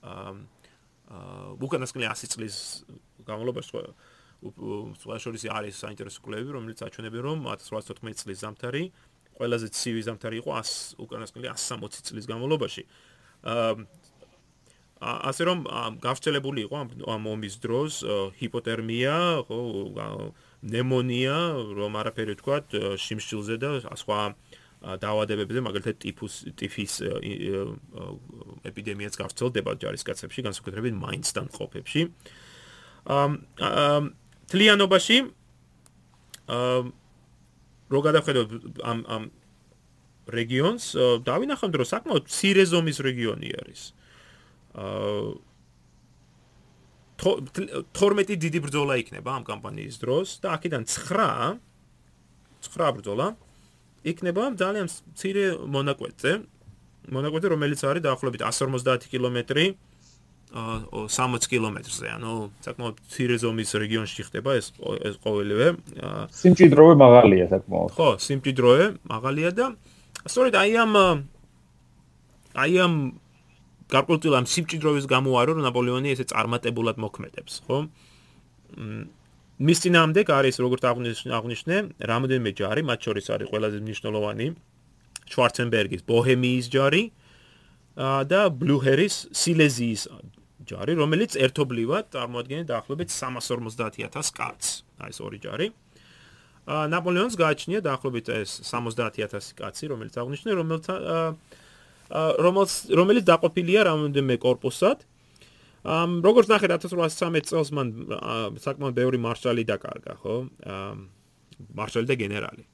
[0.00, 0.32] აა
[1.60, 2.56] უკანასკნელი 100 წლის
[3.28, 3.72] განმავლობაში
[5.22, 8.84] შორის არის საინტერესო კვლევები, რომელიც აჩვენებენ, რომ 1814 წლის ზამთარი
[9.42, 12.82] ყველაზე ცივი ზამთარი იყო 100 უკანასკნელი 160 წლის განმავლობაში.
[13.42, 13.74] აა
[15.02, 15.58] ასე რომ
[15.98, 16.76] გავრცელებული იყო
[17.10, 17.92] ამ ომის დროს
[18.38, 19.58] ჰიპოთერმია, ხო,
[20.62, 21.36] ნემონია,
[21.74, 22.56] რომ არაფერი თქვა,
[23.02, 24.20] შიმშილზე და სხვა
[25.02, 26.92] დაავადებებზე, მაგალითად ტიფუს ტიფის
[28.70, 32.02] ეპიდემიაც გავრცელდება ჯარისკაცებში, განსაკუთრებით მაინცთან ყოფებში.
[33.10, 34.00] აა
[34.52, 35.16] თლიანობაში
[36.52, 36.80] აა
[37.92, 38.48] რო გადავხედოთ
[38.84, 39.24] ამ ამ
[40.32, 40.84] რეგიონს
[41.26, 43.80] დავინახავთ რომ საკმაოდ ცირე ზომის რეგიონი არის.
[44.76, 45.32] აა
[47.22, 51.60] 12 დიდი ბრძოლა იქნება ამ კამპანიის დროს და აქედან 9
[52.66, 53.26] 9 ბრძოლა
[54.02, 56.32] იქნება ძალიან ცირე მონაკვეთზე.
[57.14, 59.64] მონაკვეთზე რომელიც არის დაახლოებით 150 კილომეტრი
[60.52, 64.66] 60 კილომეტრზე, ანუ საკმაოდ ცირე ზომის რეგიონში ხდება ეს
[65.08, 65.68] ეს ყოველივე.
[66.28, 67.90] სიმჭიდროვე მაღალია საკმაოდ.
[67.96, 69.66] ხო, სიმჭიდროვე მაღალია და
[70.28, 70.92] სწორედ აი ამ
[72.52, 72.94] აი ამ
[73.88, 77.88] გარკვეულ ამ სიმჭიდროვის გამო არო ნაპოლეონი ესე წარმატებულად მოქმედებს, ხო?
[79.62, 81.76] მის წინამდე არის როგორც აღნიშნე,
[82.12, 84.46] რამოდენიმე ჯარი, მათ შორის არის ყველაზე მნიშვნელოვანი
[85.32, 87.02] შვარცენბერგის ბოჰემიის ჯარი,
[87.96, 90.02] და ბლუჰერის სილეზიის
[90.72, 94.68] ჯარი, რომელიც ერთობლივად წარმოადგენდა დაახლოებით 350.000 კაცს.
[95.04, 95.68] აი ეს ორი ჯარი.
[96.66, 100.94] ნაპოლეონს გააჩნია დაახლოებით ეს 70.000 კაცი, რომელიც აღნიშნე, რომელთა
[102.12, 105.02] რომელიც რომელიც დაყოფილია რამდენიმე корпуსად.
[105.82, 107.88] ამ როგორც ნახეთ 1813 წელს მან
[108.62, 110.36] საკმაოდ ბევრი მარშალი დაკარგა, ხო?
[111.74, 112.64] მარშალი და გენერალი.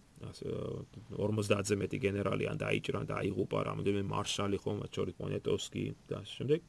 [1.17, 6.33] 50-ზე მეტი გენერალი ან დაიჭრა და აიღუპა რამდენიმე მარშალი, ხო, მათ შორის პონეტოვსკი და ასე
[6.37, 6.61] შემდეგ.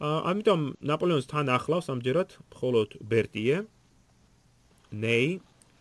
[0.00, 3.62] ამიტომ ნაპოლეონს თან ახლავს ამჯერად მხოლოდ ბერტიე
[4.92, 5.30] ნეი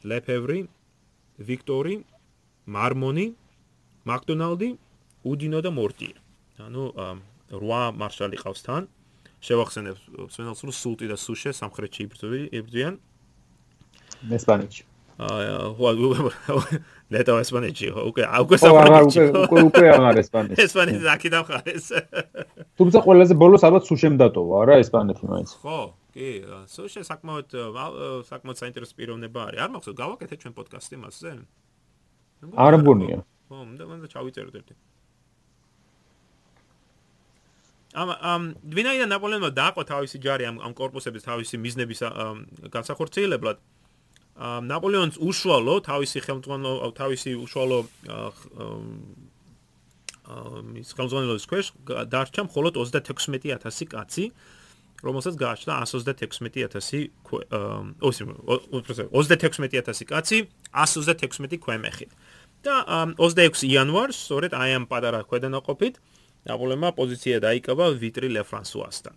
[0.07, 0.59] ლეფევრი
[1.49, 1.95] ვიქტორი
[2.65, 3.27] მარმონი
[4.07, 4.69] მაკდონალდი
[5.27, 6.15] უდინო და მორტიე.
[6.63, 6.83] ანუ
[7.51, 8.87] რვა მარშალი ყავს თან
[9.43, 9.97] შევახსენებ
[10.31, 12.01] სვენელს რომ სულტი და სუშე სამხრეთში
[12.55, 12.95] იბრძვიან.
[14.31, 14.94] ესპანეთში
[17.15, 21.85] ლეტო ესპანეთში უკვე უკვე საფრანგეთში უკვე უკვე აღარ ესპანეთში ესპანეთი აქედან ხარეს
[22.75, 25.79] თუმცა ყველაზე ბოლოს ალბათ სუშემ დატოვა რა ესპანეთი მაინც ხო
[26.11, 26.27] კი
[26.67, 27.47] სუშე საკმაოდ
[28.27, 31.31] საკმაოდ საინტერესო პიროვნება არის არ მახსოვს გავაკეთე ჩვენ პოდკასტი მასზე
[32.59, 34.75] არ მგონია ხო მანდ ჩავიწეროთ ერთი
[37.95, 42.03] ამ ამ ვინაიდან ნაპოლეონმა დააყო თავისი ჯარი ამ ამ კორპუსების თავისი მიზნების
[42.75, 43.74] განსახორციელებლად აა
[44.35, 47.79] ნაპოლეონს უშუალო თავისი ხელმძღვანელო თავისი უშუალო
[50.75, 51.65] მის ხელმძღვანელობის ქვეშ
[52.11, 54.25] დარჩა მხოლოდ 36000 კაცი
[55.05, 57.07] რომელსაც გააჩნდა 126000
[58.03, 58.23] ოსი
[58.75, 60.37] 36000 კაცი
[60.73, 62.07] 136 ქვემეხი.
[62.65, 62.81] და
[63.21, 65.95] 26 იანვარს სწორედ აი ამ პატარა ქვედანაყოფით
[66.49, 69.15] ნაპოლეონმა პოზიცია დაიკავა ვიტრი ლეფრანსუასთან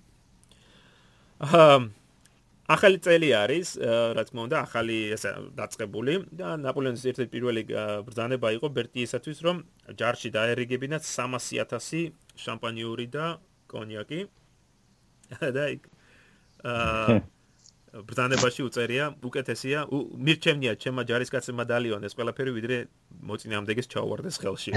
[1.48, 1.76] აა
[2.68, 3.68] ახალი წელი არის,
[4.16, 7.62] რა თქმა უნდა, ახალი ესე დაწყებული და ნაპოლეონის ერთ-ერთი პირველი
[8.04, 9.62] ბრძანება იყო ბერტიესათვის, რომ
[9.96, 13.38] ჯარში დაერიგებინათ 300.000 შამპანიური და
[13.72, 14.20] კონიაკი.
[15.56, 15.82] და იქ
[16.68, 17.18] აა
[17.88, 22.76] ბრძანებაში უწერია, უკეთესია, მირჩენია ჩემმა ჯარისკაცებმა დალიონეს ყველაფერი, ვიდრე
[23.28, 24.74] მოწინააღმდეგეს ჩაუვარდეს ხელში.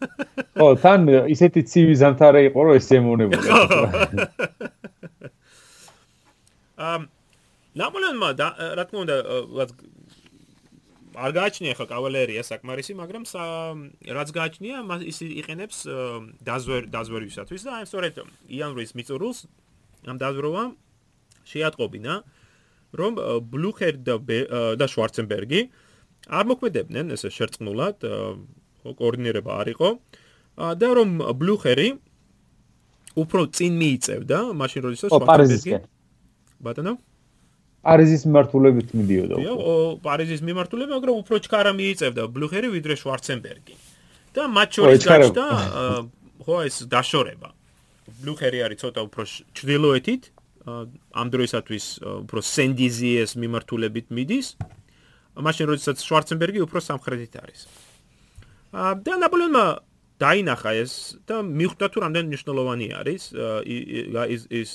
[0.58, 3.50] ხო, თან ისეთი ცივი ზამთარი იყო, რომ ეს ემონებოდა.
[6.82, 6.98] აა
[7.78, 8.28] ნაპოლეონმა
[8.78, 9.16] რა თქმა უნდა
[11.18, 13.24] არ გააჩნია ხა კავალერია საკმარისი, მაგრამ
[14.18, 15.78] რაც გააჩნია, ის იყენებს
[16.46, 18.14] დაზვერ დაზვერვისათვის და აი სწორედ
[18.46, 19.38] იანვრის მიწურულს
[20.06, 20.70] ამ დაზვერვამ
[21.48, 22.14] შეატყობინა,
[22.98, 23.12] რომ
[23.50, 24.14] ბლუხერ და
[24.78, 25.60] და შვარცენბერგი
[26.28, 27.96] არ მოქმედებდნენ ესე შერწყმულად,
[28.78, 29.88] ხო კოორდინირება არ იყო
[30.78, 31.08] და რომ
[31.40, 31.88] ბლუხერი
[33.18, 35.72] უფრო წინ მიიწევდა, მაშინ როდესაც შვარცენბერგი
[36.62, 36.94] ბატონო
[37.84, 39.34] პარიზის მიმართულებით მიდიოდა.
[39.38, 39.56] იო,
[40.02, 43.74] პარიზის მიმართულებით, მაგრამ უფრო ჩქარა მიიწევდა ბლუხერი ვიდრე შვარცენბერგი.
[44.34, 45.44] და მათ შორის გაჩნდა
[46.44, 47.48] ხო ეს დაშორება.
[48.22, 49.22] ბლუხერი არის ცოტა უფრო
[49.56, 50.22] ჩრდილოეთით,
[51.20, 51.84] ამ დროისათვის
[52.28, 54.46] უფრო სენდიზიეს მიმართულებით მიდის.
[55.38, 57.60] მაშინ როდესაც შვარცენბერგი უფრო სამხრეთით არის.
[59.04, 59.64] და ნაპოლეონმა
[60.20, 60.92] დაინახა ეს
[61.24, 63.22] და მიხვდა თუ რამდენი მნიშვნელოვანი არის
[64.34, 64.70] ის ის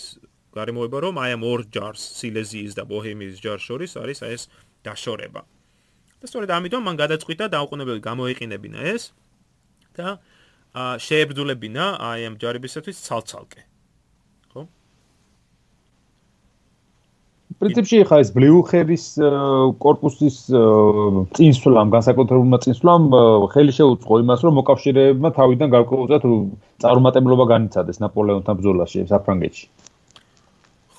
[0.53, 4.43] გარემოება, რომ აი ამ ორ ჯარს, სილეზიის და ბოჰემიის ჯარს შორის არის აი ეს
[4.85, 5.41] დაშორება.
[6.23, 9.11] და სწორედ ამიტომ მან გადაწყვიტა დაუყოვნებლივ გამოეყინებინა ეს
[9.97, 10.07] და
[10.73, 13.61] შეებრძოლებინა აი ამ ჯარებისათვის ცალ-ცალკე.
[14.55, 14.61] ხო?
[17.59, 19.05] პრინციპში ხა ეს ბლიუხერის
[19.83, 20.37] корпуსის
[21.35, 23.03] წინსვლამ, განსაკუთრებულმა წინსვლამ
[23.53, 26.23] ხელი შეუწყო იმას, რომ მოკავშირეებმა თავიდან გარკვეულწილად
[26.81, 29.67] წარუმატებლობა განიცადეს ნაპოლეონთან ბრძოლაში საფრანგეთში.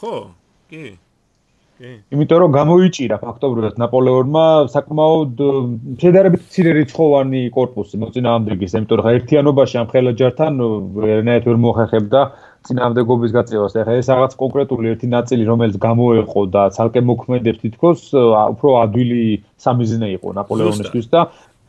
[0.05, 0.17] ხო?
[0.69, 0.85] კი.
[1.81, 1.90] კი.
[2.14, 5.40] იმიტომ რომ გამოიჭირა ფაქტობრივად ნაპოლეონმა საკმაოდ
[6.03, 10.53] შედარებით მცირე რიცხოვანი корпуსი მოწინააღმდეგის, იმიტომ რომ ერთიანობაში ამ ხელაჯართან
[11.14, 12.21] ერთნაირად ვერ მოხერხებდა
[12.69, 13.73] წინააღმდეგობის გაწევას.
[13.81, 18.01] ახლა ეს რაღაც კონკრეტული ერთი ნაწილი, რომელიც გამოეყო და ცალკე მოქმედებს თითქოს
[18.55, 19.25] უფრო ადვილი
[19.64, 21.21] სამიზნე იყო ნაპოლეონისთვის და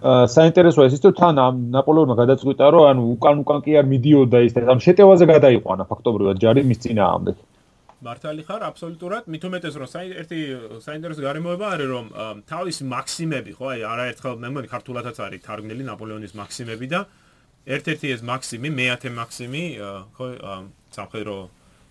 [0.06, 1.36] საინტერესოა ის, რომ თან
[1.76, 6.36] ნაპოლეონმა გადაწყვიტა, რომ ანუ უკან უკან კი არ მიდიოდა ის და ამ შეტევაზე გადაიყვანა ფაქტობრივად
[6.44, 7.36] ჯარი მის წინააღმდეგ.
[8.06, 9.90] მართალი ხარ აბსოლუტურად მით უმეტეს რომ
[10.22, 15.18] ერთი э, საინტერესო გარემოება არის რომ э, თავის მაქსიმები ხო აი არაერთხელ მე მგონი ქართულათაც
[15.26, 17.00] არის თარგმნილი ნაპოლეონის მაქსიმები და
[17.66, 20.28] ერთ-ერთი ეს მაქსიმი მეათე მაქსიმი э, ხო
[20.98, 21.38] სამხედრო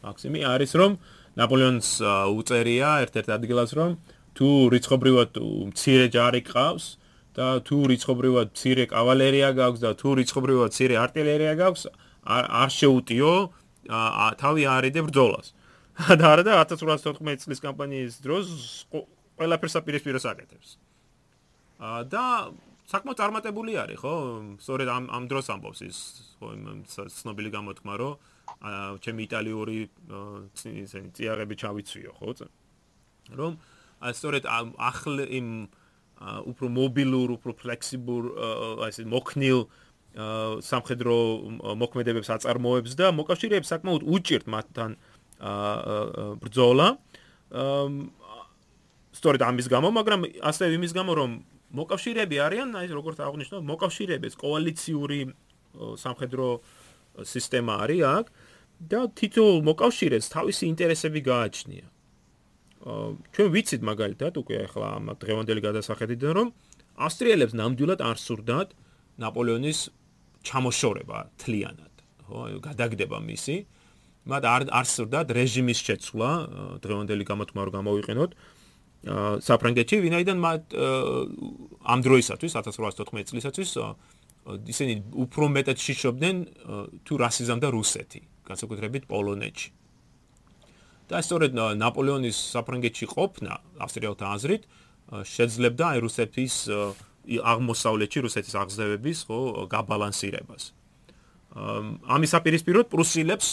[0.06, 0.92] მაქსიმი არის რომ
[1.34, 1.88] ნაპოლეონს
[2.30, 3.98] უწერია ერთ-ერთ ადგილას რომ
[4.38, 5.42] თუ რიცხობრივად
[5.74, 6.84] მცირე ჯარი გყავს
[7.34, 11.90] და თუ რიცხობრივად მცირე კავალერია გაქვს და თუ რიცხობრივად მცირე артиლერია გაქვს
[12.62, 13.34] არ შეუტიო
[14.40, 15.52] თავი აარიდე ბრძოლას.
[16.20, 18.46] და არა და 1814 წლის კამპანიის დროს
[18.90, 20.76] ყველაფერს აპირისპიროს აკეთებს.
[21.78, 22.24] აა და
[22.90, 24.14] საკმაოდ წარმატებული არის, ხო?
[24.60, 25.98] სწორედ ამ ამ დროს ამბობს ის,
[26.38, 26.50] ხო,
[27.08, 28.12] ცნობილი გამოთქმა, რომ
[29.00, 29.78] ჩემი იტალიური
[30.52, 32.30] ისინი წიაღები ჩავიცვიო, ხო?
[33.38, 33.52] რომ
[34.04, 35.48] სწორედ ახლა იმ
[36.24, 38.22] უფრო მობილურ, უფრო ფლექსიბურ,
[38.84, 39.66] აი ესე მოქნილ
[40.14, 41.16] სამხედრო
[41.74, 44.94] მოქმედებებს აწარმოებს და მოკავშირეებს საკმაოდ უჭირთ მათთან
[46.42, 46.88] ბრძოლა.
[49.14, 51.30] სწორედ ამის გამო, მაგრამ ასევე იმის გამო, რომ
[51.74, 55.20] მოკავშირეები არიან, აი როგორც აღნიშნო, მოკავშირეების კოალიციური
[55.74, 56.48] სამხედრო
[57.22, 58.26] სისტემა არის აქ
[58.90, 61.86] და თითოეულ მოკავშირეს თავისი ინტერესები გააჩნია.
[62.84, 66.48] ჩვენ ვიცით მაგალითად უკვე ახლა ამ დღევანდელი გადასახედიდან რომ
[67.00, 68.68] ავსტრიელებს ნამდვილად არ სურდათ
[69.24, 69.78] ნაპოლეონის
[70.44, 71.94] ჩამოშორება თლიანად
[72.28, 73.56] ხო გადაგდება მისი
[74.24, 76.30] მათ არ არ სურდათ რეჟიმის შეცვლა
[76.84, 78.30] დღევანდელი გამოთქმა რომ გამოვიყენოთ
[79.44, 80.62] საფრანგეთში ვინაიდან მათ
[81.84, 83.70] ამ დროისათვის 1814 წლისათვის
[84.72, 84.94] ისინი
[85.28, 86.36] უფრო მეტად შიშობდნენ
[87.04, 89.68] თუ რასიზმ და რუსეთი განსაკუთრებით პოლონეთში
[91.08, 91.52] და სწორედ
[91.84, 93.52] ნაპოლეონის საფრანგეთში ყოფნა
[93.84, 94.62] ავსტრიელთა აზრით
[95.28, 96.54] შეძლებდა აი რუსეთის
[97.24, 99.38] აღმოსავლეთში რუსეთის აღზევების ხო
[99.72, 100.72] გაბალანსირებას.
[101.54, 103.48] ამის აპირისპიროდ პრუსილებს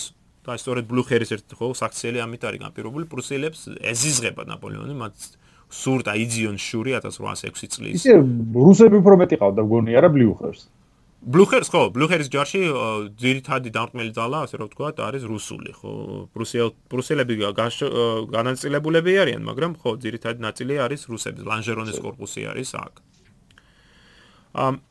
[0.45, 3.59] და სწორედ ბლუხერის ერთ ხო საქციელი ამით არის განპირობული პრუსიელებს
[3.93, 5.15] ეზიზღება ნაპოლეონი მათ
[5.71, 7.95] სურდა იძიონ შური 1806 წლის.
[8.01, 10.61] ისე რუსები უფრო მეტი ყავდა მგონი არა ბლუხერს
[11.21, 12.61] ბლუხერს ხო ბლუხერის ჯარში
[13.21, 15.93] ძირითადი დამტმელი ძალა ასე რომ ვთქვათ არის რუსული ხო.
[16.33, 17.33] პრუსიელ პრუსიელები
[18.33, 22.93] განაწილებულები არიან მაგრამ ხო ძირითადი ნაწილი არის რუსების ლანჟერონის კორპუსი არის აქ.
[24.65, 24.81] ამ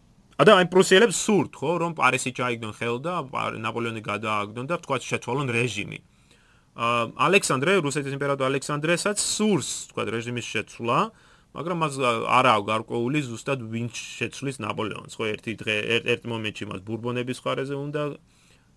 [0.47, 3.15] და აი პრუსიელებს სურთ, ხო, რომ პარიზი ჩაიგდონ ხელ და
[3.61, 5.99] ნაპოლეონი გადააგდონ და ვთქვა შეცვალონ რეჟიმი.
[7.27, 10.99] ალექსანდრე, რუსეთის იმპერატორ ალექსანდრესაც სურს, ვთქვა რეჟიმის შეცვლა.
[11.51, 11.95] მაგრამ მას
[12.31, 15.75] არ აქვს გარკვეული ზუსტად ვინ შეცვლის ნაპოლეონს ხო ერთი დღე
[16.15, 18.03] ერთ მომენტში მას ბურბონების ხარეზე უნდა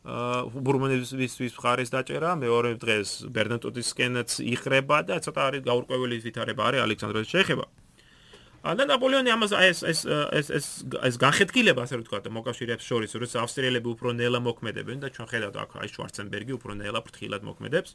[0.04, 6.84] აა ბურბონების ვის ხარეს დაჭერა მეორე დღეს ბერნატოტისკენაც იხრება და ცოტა არის გაურკვეველი ვითარება არის
[6.88, 7.66] ალექსანდრეს შეეხება
[8.64, 10.68] ანა ნაპოლეონი ამას ეს ეს ეს ეს
[11.04, 15.56] ეს განხეთქილება ასე ვთქვა და მოკავშირეებს შორის როცა ავსტრიელები უფრო ნელა მოქმედებენ და ჩვენ ხედავთ
[15.64, 17.92] აქ აი შვარცენბერგი უფრო ნელა ფრთხილად მოქმედებს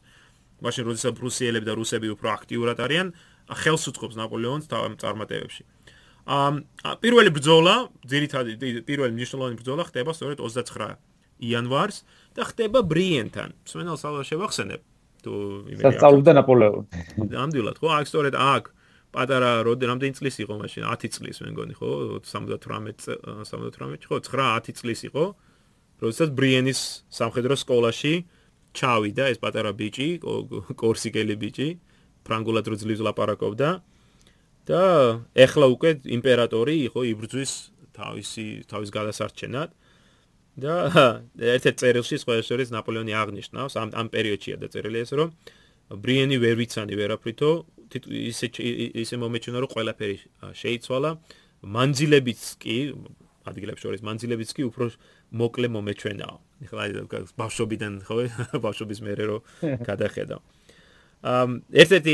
[0.60, 3.08] მაშინ როცა პრუსიელები და რუსები უფრო აქტიურად არიან
[3.48, 5.62] ხელს უწყობს ნაპოლეონს თავ წარმატებებში.
[6.28, 6.68] ამ
[7.00, 11.00] პირველი ბრძოლა, ძირითადი პირველი მნიშვნელოვანი ბრძოლა ხდება სწორედ 29
[11.40, 11.96] იანვარს
[12.36, 13.50] და ხდება ბრიენთან.
[13.64, 14.80] მსმენელს ალბათ შევახსენებ
[15.24, 15.32] თუ
[15.72, 15.96] იმედი აქვს.
[15.96, 16.86] სწავლობდა ნაპოლეონი.
[17.32, 18.64] ნამდვილად, ხო, აქ სწორედ აქ
[19.14, 20.82] პატარა რამდენი წლის იყო მაშინ?
[20.84, 21.90] 10 წლის მე მგონი, ხო?
[22.24, 23.18] 78
[23.48, 25.24] 78 ხო, 9-10 წლის იყო.
[25.98, 28.14] როდესაც ბრიენის სამხედრო სკოლაში
[28.70, 30.22] ჩავიდა ეს პატარა ბიჭი,
[30.78, 31.68] კორსიკელი ბიჭი.
[32.28, 33.70] ფრანგულად რო ძლივს ლაპარაკობდა
[34.68, 34.82] და
[35.32, 37.52] ეხლა უკვე იმპერატორი იყო იბრძვის
[37.96, 39.70] თავისი თავის გადასარჩენად
[40.60, 40.74] და
[41.56, 45.32] ერთ-ერთ წერილში შორის ნაპოლეონი აღნიშნავს ამ ამ პერიოდშია დაწერილი ეს რომ
[46.04, 47.50] ბრიენი ვერ ვიცანი ვერაფრითო
[47.96, 48.46] ისე
[49.02, 50.16] ისე მომეჩვენა რომ ყველაფერი
[50.52, 51.10] შეიცვალა.
[51.66, 52.76] მანძილებიც კი
[53.48, 54.88] ადგილებს შორის მანძილებიც კი უფრო
[55.40, 56.36] მოკლე მომეჩვენაა
[56.68, 56.84] ეხლა
[57.38, 58.16] ბავშვობიდან ხო
[58.64, 59.38] ბავშვობის მერე რო
[59.88, 60.40] გადახედავ
[61.28, 62.12] ამ ერთ-ერთი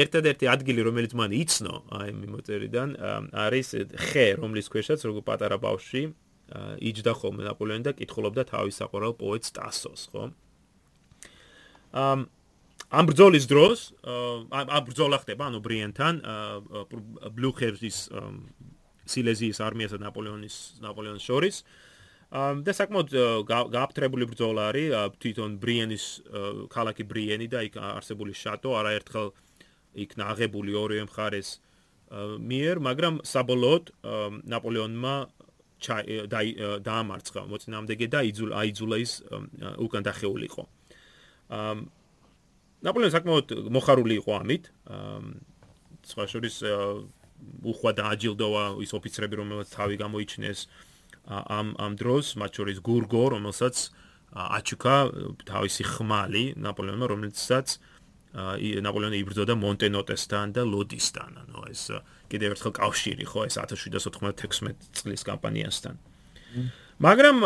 [0.00, 2.94] ერთ-ერთი ადგილი რომელიც მან იცნო აი მიმოწერიდან
[3.44, 3.68] არის
[4.12, 6.02] ხე რომლის ქვეშაც როგორ პატარა ბავშვი
[6.88, 10.24] იჯდა ხოლმე ნაპოლეონი და კითხულობდა თავის საყვარელ პოეტს ტასოს ხო?
[11.92, 12.30] ამ
[12.90, 16.14] ამ ბრძოლის დროს ამ ბრძოლა ხდება ანუ ბრიენთან
[17.34, 17.98] ბლუხერის
[19.06, 21.56] სილეზიის არმიასა და ნაპოლეონის ნაპოლეონის შორის
[22.66, 23.10] და საკმაოდ
[23.46, 26.04] გააფთრებული ბრძოლა არის თვითონ ბრიენის
[26.70, 29.30] ქალაქი ბრიენი და იქ არსებული შატო არაერთხელ
[30.06, 31.50] იქ ნაღებული ორივე მხარეს
[32.12, 33.84] მიერ, მაგრამ საბოლოოდ
[34.46, 35.14] ნაპოლეონმა
[36.86, 38.18] დაამარცხა მოწინააღმდეგე და
[38.62, 39.12] აიძულა ის
[39.82, 40.62] უკან დახეულიყო.
[42.84, 44.64] ნაპოლეონი საკმაოდ მოხარული იყო ამით.
[46.06, 46.56] სხვა შორის
[47.66, 50.60] უხვა და აჯილდოა ის ოფიცრები რომელსაც თავი გამოიჩინეს
[51.26, 53.76] ამ ამ დროს მათ შორის გურგო რომელსაც
[54.36, 54.96] აჩუკა
[55.48, 57.66] თავისი ხმალი ნაპოლეონმა რომელსაც
[58.36, 61.30] ნაპოლეონი იბრძოდა მონტენოტესთან და ლოდისთან.
[61.46, 61.82] ანუ ეს
[62.28, 65.94] კიდევ ერთხელ კავშირი ხო ეს 1796 წლის კამპანიასთან.
[67.00, 67.36] მაგრამ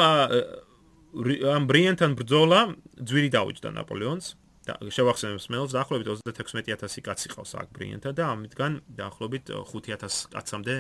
[1.54, 2.60] ამ ბრიენთან ბრძოლა
[3.02, 4.34] ძვირი დაუჭდა ნაპოლეონს
[4.68, 10.74] და შევახსენებს მელს დაახლოებით 36000 კაცი ყავს აქ ბრიენთან და ამიტგან დაახლოებით 5000 კაცამდე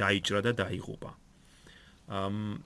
[0.00, 1.10] დაიჭრა და დაიღუპა
[2.06, 2.62] ამ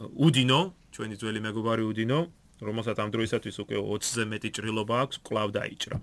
[0.00, 0.60] უდინო,
[0.96, 2.18] ჩვენი ძველი მეგობარი უდინო,
[2.64, 5.96] რომელსაც ამ დროისათვის უკვე 20-ზე მეტი ჭრილობა აქვს, კლავ დაიჭრა.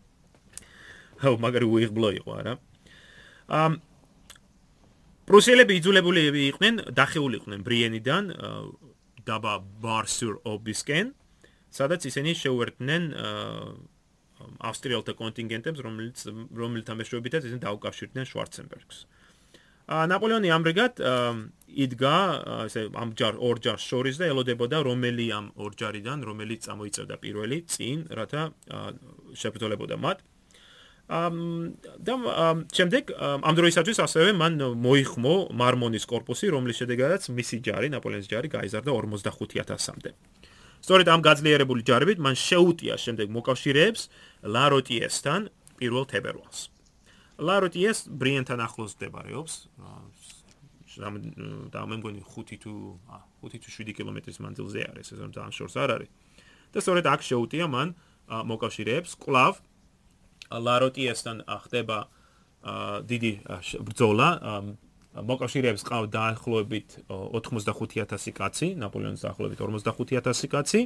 [1.24, 2.54] აუ, მაგარი უიღბლო იყო, არა?
[3.50, 3.72] ამ
[5.28, 6.20] პრუსიელები იძულებული
[6.54, 8.24] იყვნენ დახეული იყვნენ ბრიენიდან
[9.26, 11.12] დაბა ბარსურ ობისკენ
[11.70, 13.02] სადაც ისინი შეუერთდნენ
[14.40, 16.18] ავსტრიელთა კონტინგენტებს, რომელიც
[16.56, 18.98] რომელთა მეშვეობითაც ისინი დაუკავშირდნენ შვარცენბერგს.
[19.90, 21.00] ნაპოლეონი ამრიგად
[21.84, 22.16] იდგა
[22.66, 27.58] ესე ამ ჯარ ორ ჯარს შორის და ელოდებოდა რომელი ამ ორ ჯარიდან რომელი წამოიწევდა პირველი
[27.66, 28.42] წინ რათა
[29.34, 30.22] შეფრძოლებოდა მათ
[31.10, 31.74] ამ
[32.06, 32.14] და
[32.70, 38.94] შემდეგ ამ დროისათვის ასევე მან მოიხმო მარმონის корпуსი რომლის შედეგადაც მისი ჯარი ნაპოლეონის ჯარი გაიზარდა
[38.94, 40.10] 45000-მდე.
[40.80, 44.02] სწორედ ამ გაძლიერებული ჯარებით მან შეუტია შემდეგ მოკავშირეებს
[44.44, 45.40] ლაროტიესთან
[45.80, 46.58] პირველ თებერვალს.
[47.40, 49.52] ლაროტიეს ბრიენთან ახლოს მდებარეობს
[51.70, 52.72] და მე მგონი 5 თუ
[53.40, 56.10] 5 თუ 7 კილომეტრის მანძილზე არის ეს ძალიან შორს არ არის.
[56.72, 57.88] და სწორედ აქ შეუტია მან
[58.30, 59.54] მოკავშირეებს კლავ
[60.50, 61.98] ლაროტიესთან ხდება
[63.10, 63.32] დიდი
[63.86, 64.28] ბრძოლა
[65.10, 70.80] მოკავშირეებს ყავ დაახლოებით 85000 კაცი ნაპოლეონის დაახლოებით 45000 კაცი.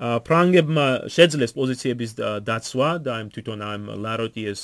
[0.00, 2.10] ფრანგებმა შეძლეს პოზიციების
[2.44, 4.60] დაცვა და იმ თვითონ ამ ლაროტიეს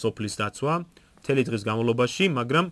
[0.00, 0.74] სოფლის დაცვა
[1.24, 2.66] თელი დღის განმავლობაში მაგრამ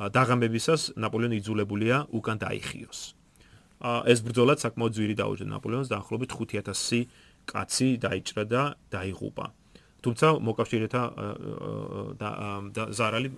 [0.00, 3.00] დაღამებისას ნაპოლეონი იძულებულია უკან დაიხიოს.
[3.80, 5.46] ეს ბრძოლა საკმაოდ ძვირი დაუჯდა.
[5.56, 7.08] ნაპოლეონს დაახლოებით 5000
[7.48, 8.62] კაცი დაიჭრა და
[8.92, 9.46] დაიღუპა.
[10.04, 11.02] თუმცა მოკავშირეთა
[12.20, 13.28] და ზარალი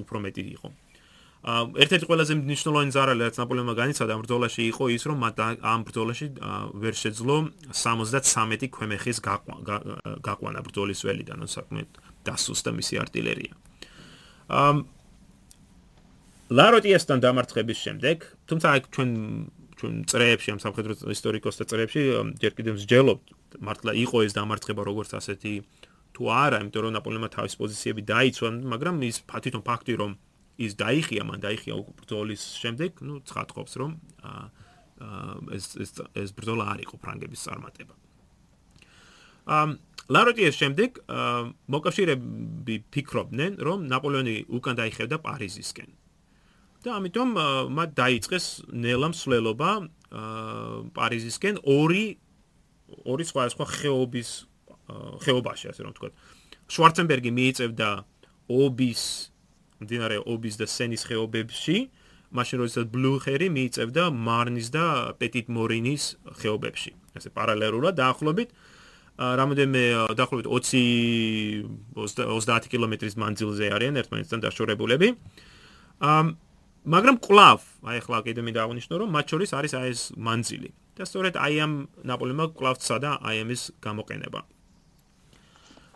[0.00, 0.68] უფრო მეტი იყო.
[1.44, 6.26] ერთ-ერთი ყველაზე მნიშვნელოვანი ზარალი რაც ნაპოლეონმა განიცადა ამ ბრძოლაში იყო ის რომ მათ ამ ბრძოლაში
[6.80, 7.36] ვერ შეძლო
[7.68, 9.20] 73 ქვემეხის
[10.24, 11.90] გაყვანა ბრძოლის ველიდან, ანუ საკმაოდ
[12.24, 13.52] დასუსტა მისი артиლერია.
[14.48, 14.88] ამ
[16.48, 18.16] ლაროტიასთან დამარცხების შემდეგ,
[18.48, 19.10] თუმცა აქ ჩვენ
[19.74, 22.02] ჩვენ წრეებში ამ სამხედრო ისტორიკოსთა წრეებში
[22.40, 23.26] ჯერ კიდევ მსჯელობთ,
[23.60, 25.83] მართლა იყო ეს დამარცხება როგორც ასეთი აა
[26.14, 30.12] თუ არა, იმიტომ რომ ნაპოლეონმა თავის პოზიციები დაიცვა, მაგრამ ის თვითონ ფაქტი რომ
[30.64, 33.90] ის დაიხია, მან დაიხია ბრძოლის შემდეგ, ну, ცხადყოფს რომ
[35.50, 37.94] ეს ეს ეს ბრძოლა არ იყო ფრანგების წარმატება.
[39.44, 39.68] ამ
[40.14, 40.90] ლაროტიეს შემდეგ
[41.74, 45.90] მოკავშირეები ფიქრობდნენ, რომ ნაპოლეონი უკან დაიხევდა პარიზისკენ.
[46.84, 47.28] და ამიტომ
[47.72, 49.70] მათ დაიწყეს ნელა მსვლელობა
[50.92, 52.04] პარიზისკენ ორი
[53.08, 54.30] ორი სხვადასხვა ხეობის
[55.24, 56.08] ხეობაში, ასე რომ ვთქვა.
[56.74, 57.88] შვარცენბერგი მიიწევდა
[58.48, 59.02] ობის
[59.84, 61.76] მდინარე ობის და სენის ხეობებში,
[62.34, 66.04] მაშინ როდესაც ბლუხერი მიიწევდა მარნის და პეტიტ მორინის
[66.40, 66.90] ხეობებში.
[67.14, 68.50] ასე პარალელურად დაახლოებით
[69.14, 69.84] რამოდენმე
[70.18, 75.08] დაახლოებით 20 30 კილომეტრის მანძილზე არიან ერთმანეთთან დაშორებულები.
[76.02, 76.34] ამ
[76.84, 80.70] მაგრამ კლავ, აი ახლა კიდე მინდა აღნიშნო რომ მათ შორის არის აი ეს მანძილი.
[80.94, 81.72] და სწორედ აი ამ
[82.06, 84.40] ნაპოლეონმა კლავსა და აი ამის გამოყენება.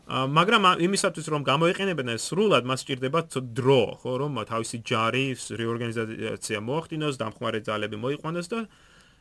[0.08, 7.20] მაგრამ იმისათვის რომ გამოიყენებენ ეს სრულად მას სჭირდება დრო, ხო, რომ თავისი ჯარის რეორგანიზაცია მოახდინოს,
[7.20, 8.60] დამხმარე ძალები მოიყვანოს და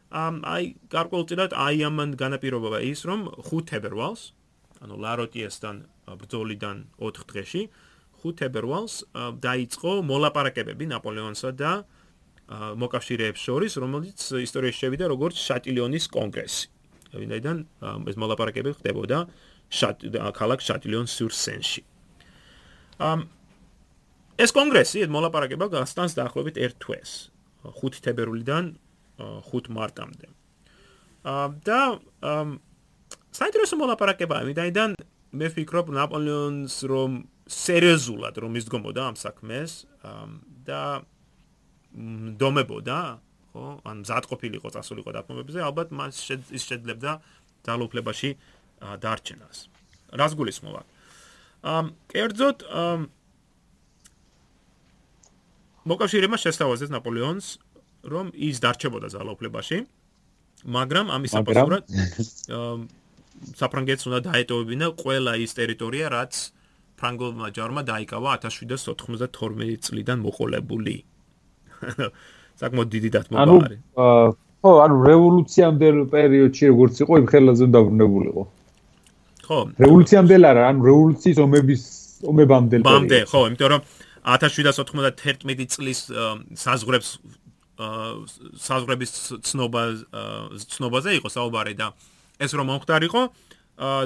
[0.08, 4.32] აი გარკვეულწილად აი ამან განაპირობა ის რომ 5 თებერვალს,
[4.80, 5.76] ანუ ლაროტიესთან
[6.08, 7.62] ბრძოლიდან 4 დღეში
[8.24, 8.94] 5 თებერვალს
[9.44, 11.84] დაიწყო მოლაპარაკებები ნაპოლეონსა და
[12.48, 16.72] მოკავშირეებს შორის, რომელიც ისტორიაში შევიდა როგორც შატილიონის კონგრესი.
[17.12, 17.58] ვინაიდან
[18.08, 19.18] ეს მოლაპარაკებები ხდებოდა
[19.70, 21.84] ქალაქ შატილიონ სურ სენში.
[23.00, 23.28] ამ
[24.38, 27.30] ეს კონგრესი, ეს მოლაპარაკება გასტანს დაახლოებით 1 თვეს,
[27.64, 28.78] 5 თებერვლიდან
[29.18, 30.28] 5 მარტამდე.
[31.26, 32.60] ამ და ამ
[33.34, 34.96] საინტერესო მოლაპარაკებაა, ვინაიდან
[35.38, 37.12] მე ვფიქრობ ნაპოლეონს რომ
[37.48, 39.86] სერიოზულად რომ ისდგომოდა ამ საქმეს
[40.68, 41.04] და
[42.42, 43.00] დომებოდა,
[43.52, 43.66] ხო?
[43.84, 46.16] ან მზადყოფილიყო წასულიყო დათმობებზე, ალბათ მას
[46.54, 47.12] ის შეძლებდა
[47.68, 48.30] ძალოფლებაში
[48.82, 49.58] დარჩენას.
[50.14, 50.82] რას გულისხმობა?
[51.68, 52.58] ამ კერძოდ
[55.88, 57.48] მოკავშირეებმა შესთავაზეს ნაპოლეონს,
[58.08, 59.78] რომ ის დარჩებოდა ძალაუფლებაში,
[60.68, 61.84] მაგრამ ამის საპასუხოდ
[63.62, 66.34] საფრანგეთს უნდა დაეტოვებინა ყველა ის ტერიტორია, რაც
[66.98, 70.96] ფრანგულმა ჯარმა დაიკავა 1792 წლიდან მოყოლებული.
[72.62, 73.82] საკმაოდ დიდი დათმობა არის.
[73.94, 74.34] ანუ
[74.66, 78.44] ხო, ანუ რევოლუციამდელ პერიოდში როგორც იყო, იმ ხელაზე დაბრუნებულიყო.
[79.48, 79.60] ხო.
[79.80, 81.82] რევოლუციამდელ არა, ანუ რევოლუციის ომების
[82.28, 83.82] ომებამდელ ბამდე, ხო, იმიტომ რომ
[84.28, 86.00] 1791 წლის
[86.60, 87.10] საზღვრებს
[87.78, 89.12] საზღვრების
[89.46, 89.82] ცნობა
[90.66, 91.94] ცნობაზე იყო საუბარი და
[92.42, 93.22] ეს რომ მომხდარიყო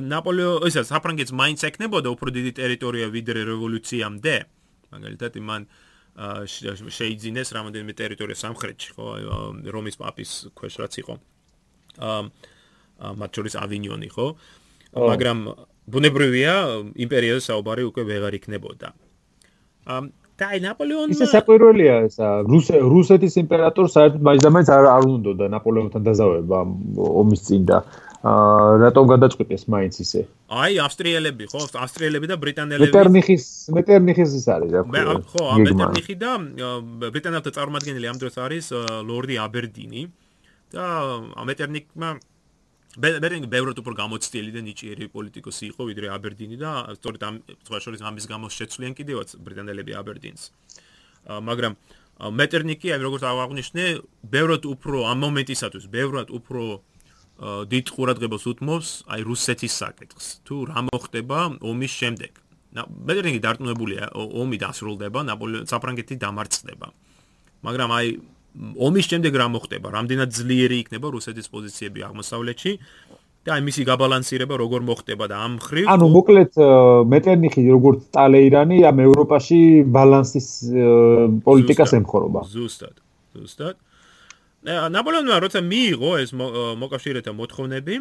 [0.04, 4.36] ნაპოლეო ისა საფრანგეთს მაინც ეკნებოდა უფრო დიდი ტერიტორია ვიდრე რევოლუციამდე
[4.92, 5.62] მაგალითად იმან
[6.92, 9.08] შეიძინეს რამოდენიმე ტერიტორია სამხრეთში ხო
[9.72, 11.16] რომის პაპის ქვეშ რაც იყო
[12.04, 14.28] აა მათ შორის ავინიონი ხო
[14.96, 15.38] მაგრამ
[15.92, 16.56] ბუნებრივია
[17.06, 18.88] იმპერიაზე საუბარი უკვე ვეღარ იქნებოდა.
[19.88, 20.12] ამ
[20.42, 26.60] და აი ნაპოლეონმა ისე საყვირველია ესა რუსეთის იმპერატორს საერთოდ მაინც არ არ უნდა ნაპოლეონთან დაზავება
[27.22, 27.78] ომის წინ და
[28.22, 30.22] აა რატომ გადაწყვიტეს მაინც ისე?
[30.54, 32.90] აი ავსტრიელები ხო, ავსტრიელები და ბრიტანელები.
[32.90, 33.46] მეტერნიხის
[33.78, 35.16] მეტერნიხის ის არის რა ხო.
[35.34, 36.32] ხო, მეტერნიხი და
[37.14, 38.66] ბრიტანელთა წარმომადგენელი ამ დროს არის
[39.10, 40.02] ლორდი აბერდინი
[40.74, 40.86] და
[41.50, 42.10] მეტერნიხმა
[43.00, 47.36] მეტერნიხი ბევრად უფრო გამოცდილი და ნიჭიერი პოლიტიკოსი იყო ვიდრე აბერდინი და სწორედ ამ
[47.80, 50.52] შორის ამის გამო შეცვლიან კიდევაც ბრიტანელები აბერდინს.
[51.24, 51.74] მაგრამ
[52.36, 53.84] მეტერნიხი აი როგორც აღნიშნე,
[54.28, 56.62] ბევრად უფრო ამ მომენტისათვის, ბევრად უფრო
[57.72, 60.26] დიდ ყურადღებას უთმობს აი რუსეთის საკითხს.
[60.46, 62.32] თუ რა მოხდება ომის შემდეგ.
[63.08, 66.88] მეტერნიხი დარწმუნებულია, ომი დასრულდება, ნაპოლეონი საფრანგეთი დამარცხდება.
[67.64, 68.08] მაგრამ აი
[68.60, 69.88] ომის შემდეგ რა მოხდება?
[69.96, 72.74] რამდენად ძლიერი იქნება რუსეთის პოზიციები აღმოსავლეთში?
[73.42, 76.58] და აი მისი გაბალანსირება როგორ მოხდება და ამ ხრივ ანუ მოკლედ
[77.10, 80.50] მეტერნიხი როგორც ტალეირანი ამ ევროპაში ბალანსის
[81.42, 82.46] პოლიტიკას ემხორობა.
[82.54, 83.02] ზუსტად.
[83.34, 83.82] ზუსტად.
[84.70, 87.96] ნაპოლეონმა როცა მიიღო ეს მოკავშირეთა მოთხოვნები,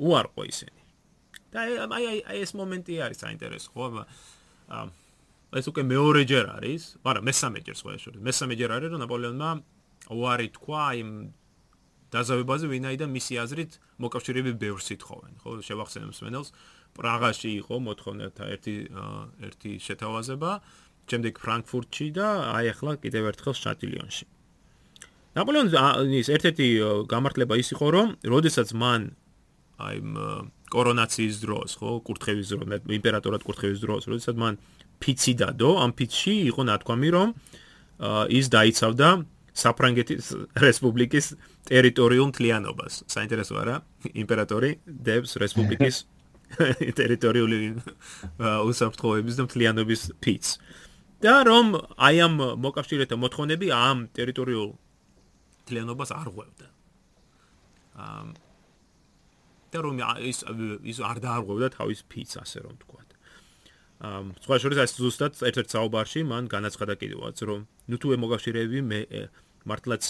[0.00, 0.76] უარყო ისინი.
[1.52, 1.60] და
[1.92, 4.08] აი აი ეს მომენტი არის საინტერესო, ხო?
[5.54, 8.20] ეს უკვე მეორეჯერ არის, მაგრამ მესამეჯერ სხვა შორის.
[8.26, 9.50] მესამეჯერ არის, რომ ნაპოლეონმა
[10.10, 11.10] უარი თქვა იმ
[12.10, 13.72] დაზავებაზე, ვინაიდან მისი აზრით
[14.02, 15.50] მოკავშირეები ბევრს ითხოვენ, ხო?
[15.66, 16.48] შევახსენებ მსმენელს,
[16.96, 18.74] პრაღაში იყო მოთხოვნათა ერთი
[19.46, 20.50] ერთი შეთავაზება,
[21.06, 24.24] შემდეგ ფრანკფურტში და აი ახლა კიდევ ერთხელ შატილიონში.
[25.36, 26.66] ნაპოლეონის ერთ-ერთი
[27.12, 29.02] გამართლება ის იყო, რომ როდესაც მან
[29.76, 29.96] აი
[30.72, 34.58] კორონაციის დროს, ხო, კურთხევის დროს, იმპერატორად კურთხევის დროს, როდესაც მან
[35.02, 37.28] ფიცი დადო, ამ ფიცში იყო ნათქვამი, რომ
[38.32, 39.08] ის დაიცავდა
[39.56, 40.24] საფრანგეთის
[40.60, 41.26] რესპუბლიკის
[41.70, 42.92] ტერიტორიულ მთლიანობას.
[43.08, 43.76] საინტერესო არა?
[44.12, 45.96] იმპერატორი დებს რესპუბლიკის
[47.00, 47.58] ტერიტორიული
[48.40, 50.50] უსაფრთხოების და მთლიანობის ფიცს.
[51.24, 54.68] და რომ აი ამ მოკავშირეთა მოთხოვნები ამ ტერიტორიულ
[55.64, 56.66] მთლიანობას არ ღვევდა.
[57.96, 58.45] აა
[59.76, 60.40] და რომ ის
[60.92, 63.00] ის არ დაარღვევდა თავის ფიც ასე რომ თქვა.
[63.96, 69.00] აა სხვა შორის ეს ზუსტად ერთ-ერთ საუბარში მან განაცხადა კიდევაც რომ ნუ თუ მოგავშირეები მე
[69.64, 70.04] მართლაც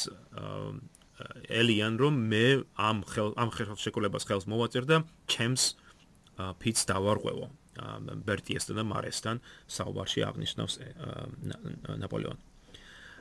[1.60, 2.46] ელიან რომ მე
[2.76, 4.96] ამ ხელ ამ ხელშეკრულებას ხელს მოვაწერ და
[5.30, 5.78] ჩემს
[6.60, 7.46] ფიც დავარღვევო.
[8.26, 9.36] ბერტიესთან და მარესთან
[9.68, 10.74] საუბარში აღნიშნავს
[12.02, 12.42] ნაპოლეონი.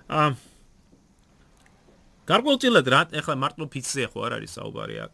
[0.09, 0.29] აა
[2.25, 5.11] გარკვეულწილად რა ეხლა მარტო ფიცზე ხო არ არის საუბარი აქ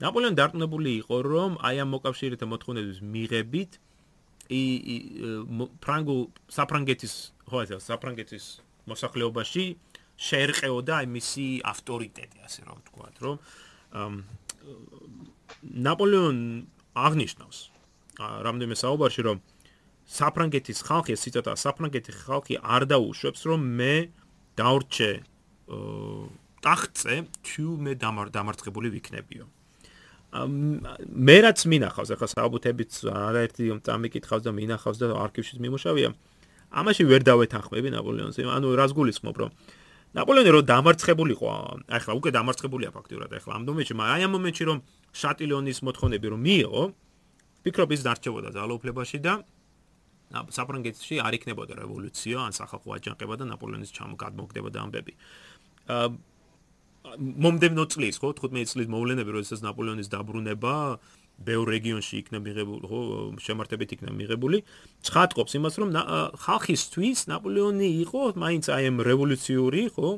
[0.00, 3.72] ნაპოლეონი დარწმუნებული იყო რომ აი ამ მოკავშირეთა მოთხოვნების მიღებით
[4.50, 4.62] ი
[5.84, 6.20] ფრანგულ
[6.56, 7.14] საფრანგეთის
[7.50, 8.44] ხო ასე საფრანგეთის
[8.90, 9.64] მოსახლეობაში
[10.28, 13.36] შეერყეოდა აი მისი ავტორიტეტი ასე რომ ვთქვათ რომ
[15.86, 16.38] ნაპოლეონ
[17.06, 17.58] აღნიშნავს
[18.20, 19.38] რამდენიმე საუბარში რომ
[20.10, 23.94] საფრანგეთის ხალხი ციტატა საფრანგეთის ხალხი არ დაუშვებს რომ მე
[24.60, 25.10] დაურჩე
[26.66, 29.44] ტახტზე თუ მე დამარცხებული ვიქნებიო.
[30.30, 36.10] მე რაც მინახავს ახლა საუბუთებით არაერთი წამიკითხავს და მინახავს და არქივშიც მიმუშავია.
[36.70, 38.38] ამაში ვერ დავეთანხმები ნაპოლეონს.
[38.38, 39.50] ანუ რას გულისხმობ რომ
[40.14, 41.46] ნაპოლეონი რო დამარცხებულიყო,
[41.90, 44.78] ახლა უკვე დამარცხებულია ფაქტურად ახლა ამ მომენტში, მაგრამ აი ამ მომენტში რომ
[45.14, 46.82] შატილიონის მოთხოვნები რომ მიიღო,
[47.66, 49.32] ფიქრობ ის დარჩებოდა ძალაუფლებაში და
[50.30, 55.12] საფრანგეთში არ იქნებოდა რევოლუცია, ან სახალხო აჯანყება და ნაპოლეონის ჩამოგდებოდა ამბები.
[57.16, 60.74] მომდევნო წლის, ხო, 15 წლის მოვლენები, როდესაც ნაპოლეონის დაბრუნება
[61.40, 63.00] ბევრ რეგიონში იქნა მიღებული, ხო,
[63.40, 64.60] შემართებით იქნა მიღებული,
[65.08, 65.88] ცხადყოფს იმას, რომ
[66.44, 70.08] ხალხისთვის ნაპოლეონი იყო მაინც აი ამ რევოლუციური, ხო,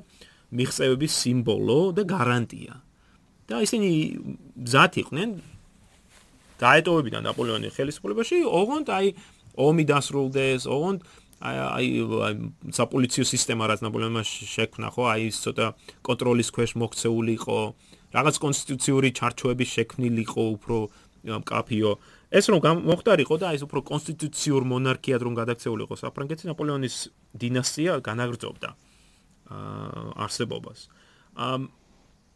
[0.53, 2.75] მიღწევების სიმბოლო და გარანტია.
[3.51, 3.89] და ისინი
[4.65, 5.31] მზად იყვნენ
[6.63, 9.07] დაეტოვებინა ნაპოლეონი ხელისუფლებაში, ოღონდ აი
[9.59, 11.03] ომი დასრულდეს, ოღონდ
[11.43, 11.87] აი
[12.23, 12.35] აი
[12.71, 15.03] საპოლიციო სისტემა რაც ნაპოლეონმა შექმნა ხო?
[15.11, 15.67] აი ის ცოტა
[16.07, 17.59] კონტროლის ქვეშ მოქცეული იყო.
[18.15, 20.77] რაღაც კონსტიტუციური ჩარჩოების შექმნილიყო უფრო
[21.43, 21.93] კაფიო.
[22.31, 26.97] ეს რომ მოხდარიყო და აი ეს უფრო კონსტიტუციურ მონარქიად რომ გადაქცეულიყო საფრანგეთი ნაპოლეონის
[27.37, 28.71] დინასტია განაგრძობდა
[29.51, 30.79] აა არსებობას.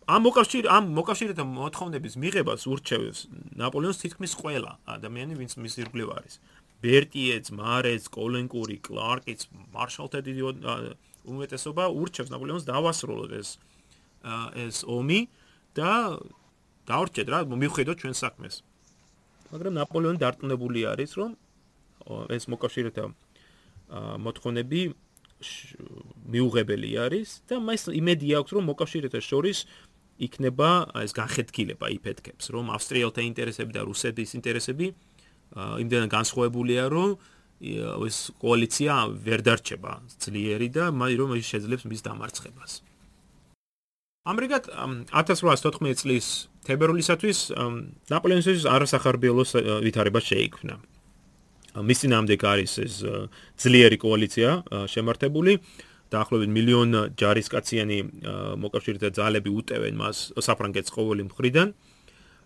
[0.07, 3.19] ამ მოკავშირე ამ მოკავშირეთა მოთხოვნების მიღებას ურჩევს
[3.59, 6.35] ნაპოლეონს თითქმის ყველა ადამიანი ვინც მის ირგვლივ არის
[6.85, 10.43] ბერტიეც, მარეც, კოლენკური, კლარკიც, მარშალთა დიდი
[11.27, 13.49] უმეტესობა ურჩევს ნაპოლეონს დავასრულოთ ეს
[14.67, 15.21] ეს ომი
[15.79, 16.19] და
[16.87, 18.63] დაურჩეთ რა, მივხედოთ ჩვენ საქმეს.
[19.51, 21.31] მაგრამ ნაპოლეონი დარწმუნებული არის, რომ
[22.35, 23.05] ეს მოკავშირეთა
[24.27, 24.81] მოთხოვნები
[26.33, 29.59] მიუღებელი არის და მას იმედი აქვს, რომ მოკავშირეთა შორის
[30.17, 30.71] იქნება
[31.05, 34.87] ეს განხეთქილება იფეთქებს, რომ ავსტრიელთა ინტერესები და რუსეთის ინტერესები
[35.55, 37.17] იმდენად განსხვავებულია, რომ
[37.57, 38.93] ეს კოალიცია
[39.27, 42.73] ვერ დარჩება ძლიერი და რომ ის შეძლებს მის დამარცხებას.
[44.27, 44.65] ამრიგად
[45.15, 46.27] 1814 წლის
[46.67, 47.39] თებერვლისათვის
[48.11, 49.51] ნაპოლეონის არასახარბიელოს
[49.87, 50.75] ვითარება შეიქმნა.
[51.77, 52.95] მის ძინამდე არის ეს
[53.61, 54.49] ძლიერი კოალიცია
[54.91, 55.53] შემართებული
[56.11, 56.91] დაახლოებით მილიონ
[57.21, 57.99] ჯარისკაციანი
[58.63, 61.69] მოკავშირეთა ძალები უტევენ მას საფრანგეთის ყოველი მხრიდან.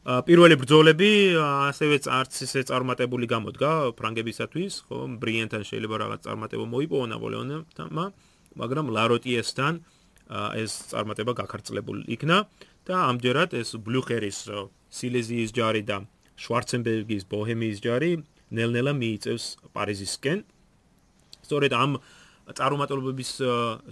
[0.01, 8.05] პირველი ბრძოლები ასევე არც ისე წარმატებული გამოდგა ფრანგებისათვის, ხო, ბრიენთან შეიძლება რაღაც წარმატება მოიპოვა ნაპოლეონმა,
[8.57, 9.73] მაგრამ ლაროტიესთან
[10.57, 12.37] ეს წარმატება გაქარწლებული იქნა
[12.89, 14.49] და ამჯერად ეს ბლუხერის
[14.89, 16.09] სილეზიის ჯარი და
[16.41, 18.25] შვარცენბერგის ბოჰემიის ჯარი
[18.57, 19.45] ნელ-ნელა მიიწევს
[19.77, 20.39] პარიზისკენ.
[21.45, 22.01] სწორედ ამ
[22.57, 23.31] წარმატებების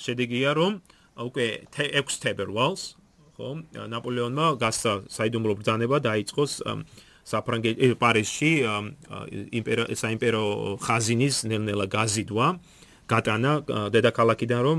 [0.01, 0.81] შედეგია, რომ
[1.21, 2.98] უკვე 6 თებერვალს,
[3.39, 6.53] ხო, ნაპოლეონმა გასცა საიდუმლო ბრძანება დაიწყოს
[7.31, 8.51] საფრანგეთ პარიზში
[9.61, 10.43] იმპერო საიმპერო
[10.83, 12.47] ხაზინის ნელ-ნელა გაზიდვა.
[13.09, 13.53] გატანა
[13.95, 14.79] დედაქალაქიდან რომ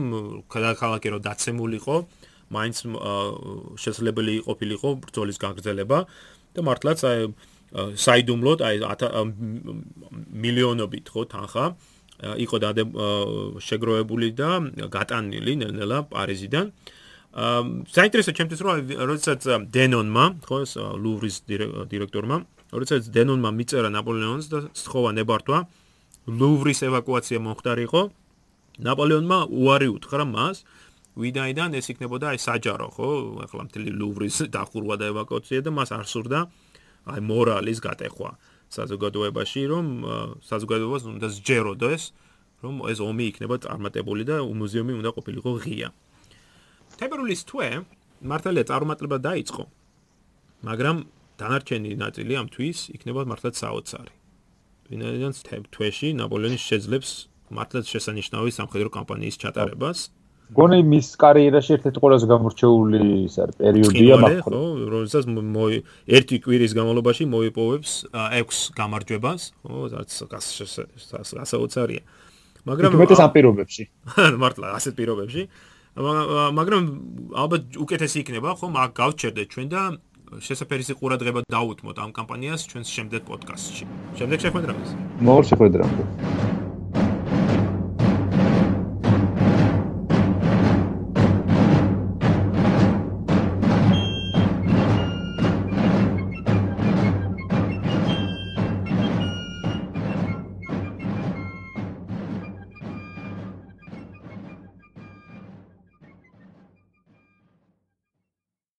[0.51, 1.95] დედაქალაქი რომ დაცემულიყო
[2.51, 2.75] მაინც
[3.79, 5.99] შესაძლებელი ყოფილიყო ბრძოლის გაგრძელება
[6.53, 7.19] და მართლაც აი
[8.05, 8.75] საიდუმლოდ აი
[10.43, 11.65] მილიონობით ხო თანხა
[12.43, 12.83] იყო დადე
[13.65, 14.49] შეგროვებული და
[14.91, 16.65] გატანილი ნელ-ნელა პარიზიდან
[17.29, 20.57] საინტერესო ჩემთვის რომ როდესაც დენონმა ხო
[20.97, 22.37] ლუვრის დირექტორმა
[22.73, 25.59] როდესაც დენონმა მიწერა ნაპოლეონს და სთხოვა ნებართვა
[26.25, 28.01] ლუვრის ევაკუაცია მომხდარიყო
[28.81, 30.65] ნაპოლეონმა უარი უთხრა მას
[31.21, 33.09] ვიდაიდან ეს იქნებოდა აი საჯარო ხო
[33.45, 36.39] ახლა მთელი ლუვრის დახურვა და ევაკუაცია და მას არ სურდა
[37.13, 38.31] აი მორალის გატეხვა
[38.73, 39.85] საზოგადოებაში რომ
[40.49, 42.03] საზოგადოებას უნდა სჯეროდეს
[42.65, 45.89] რომ ეს ომი იქნება წარმატებული და მუზეუმი უნდა ყოფილიყო ღია
[46.99, 47.69] თებერვლის თვე
[48.31, 49.63] მართალია წარმატება დაიწყო
[50.69, 50.97] მაგრამ
[51.39, 54.13] დანარჩენი ნაწილი ამ თვის იქნება მართლაც საოცარი
[54.89, 55.33] ვინაიდან
[55.73, 57.11] თვეში ნაპოლეონი შეძლებს
[57.53, 60.09] მართლაც შესანიშნავი სამხედრო კამპანიის ჩატარებას.
[60.49, 64.61] გონი მის კარიერაში ერთ-ერთი ყველაზე გამორჩეული ის არის პერიოდია მაგრამ ხო,
[64.93, 65.25] როდესაც
[66.17, 70.11] ერთი კვირის განმავლობაში მოიპოვებს 6 გამარჯვებას, ხო, რაც
[71.37, 72.01] გასაოცარია.
[72.65, 73.83] მაგრამ მეტეს ამ პირობებში.
[74.41, 75.41] მართლა ასეთ პირობებში.
[75.99, 76.83] მაგრამ
[77.35, 79.81] ალბათ უკეთესი იქნება, ხო, მაგ გავჩერდეთ ჩვენ და
[80.39, 83.83] შესაძფერისი ყურადღება დაუთმოთ ამ კამპანიას ჩვენს შემდეგ პოდკასტში.
[84.19, 84.85] შემდეგ შეხვედრამდე.
[85.27, 86.03] მოგერ შეხვედრამდე.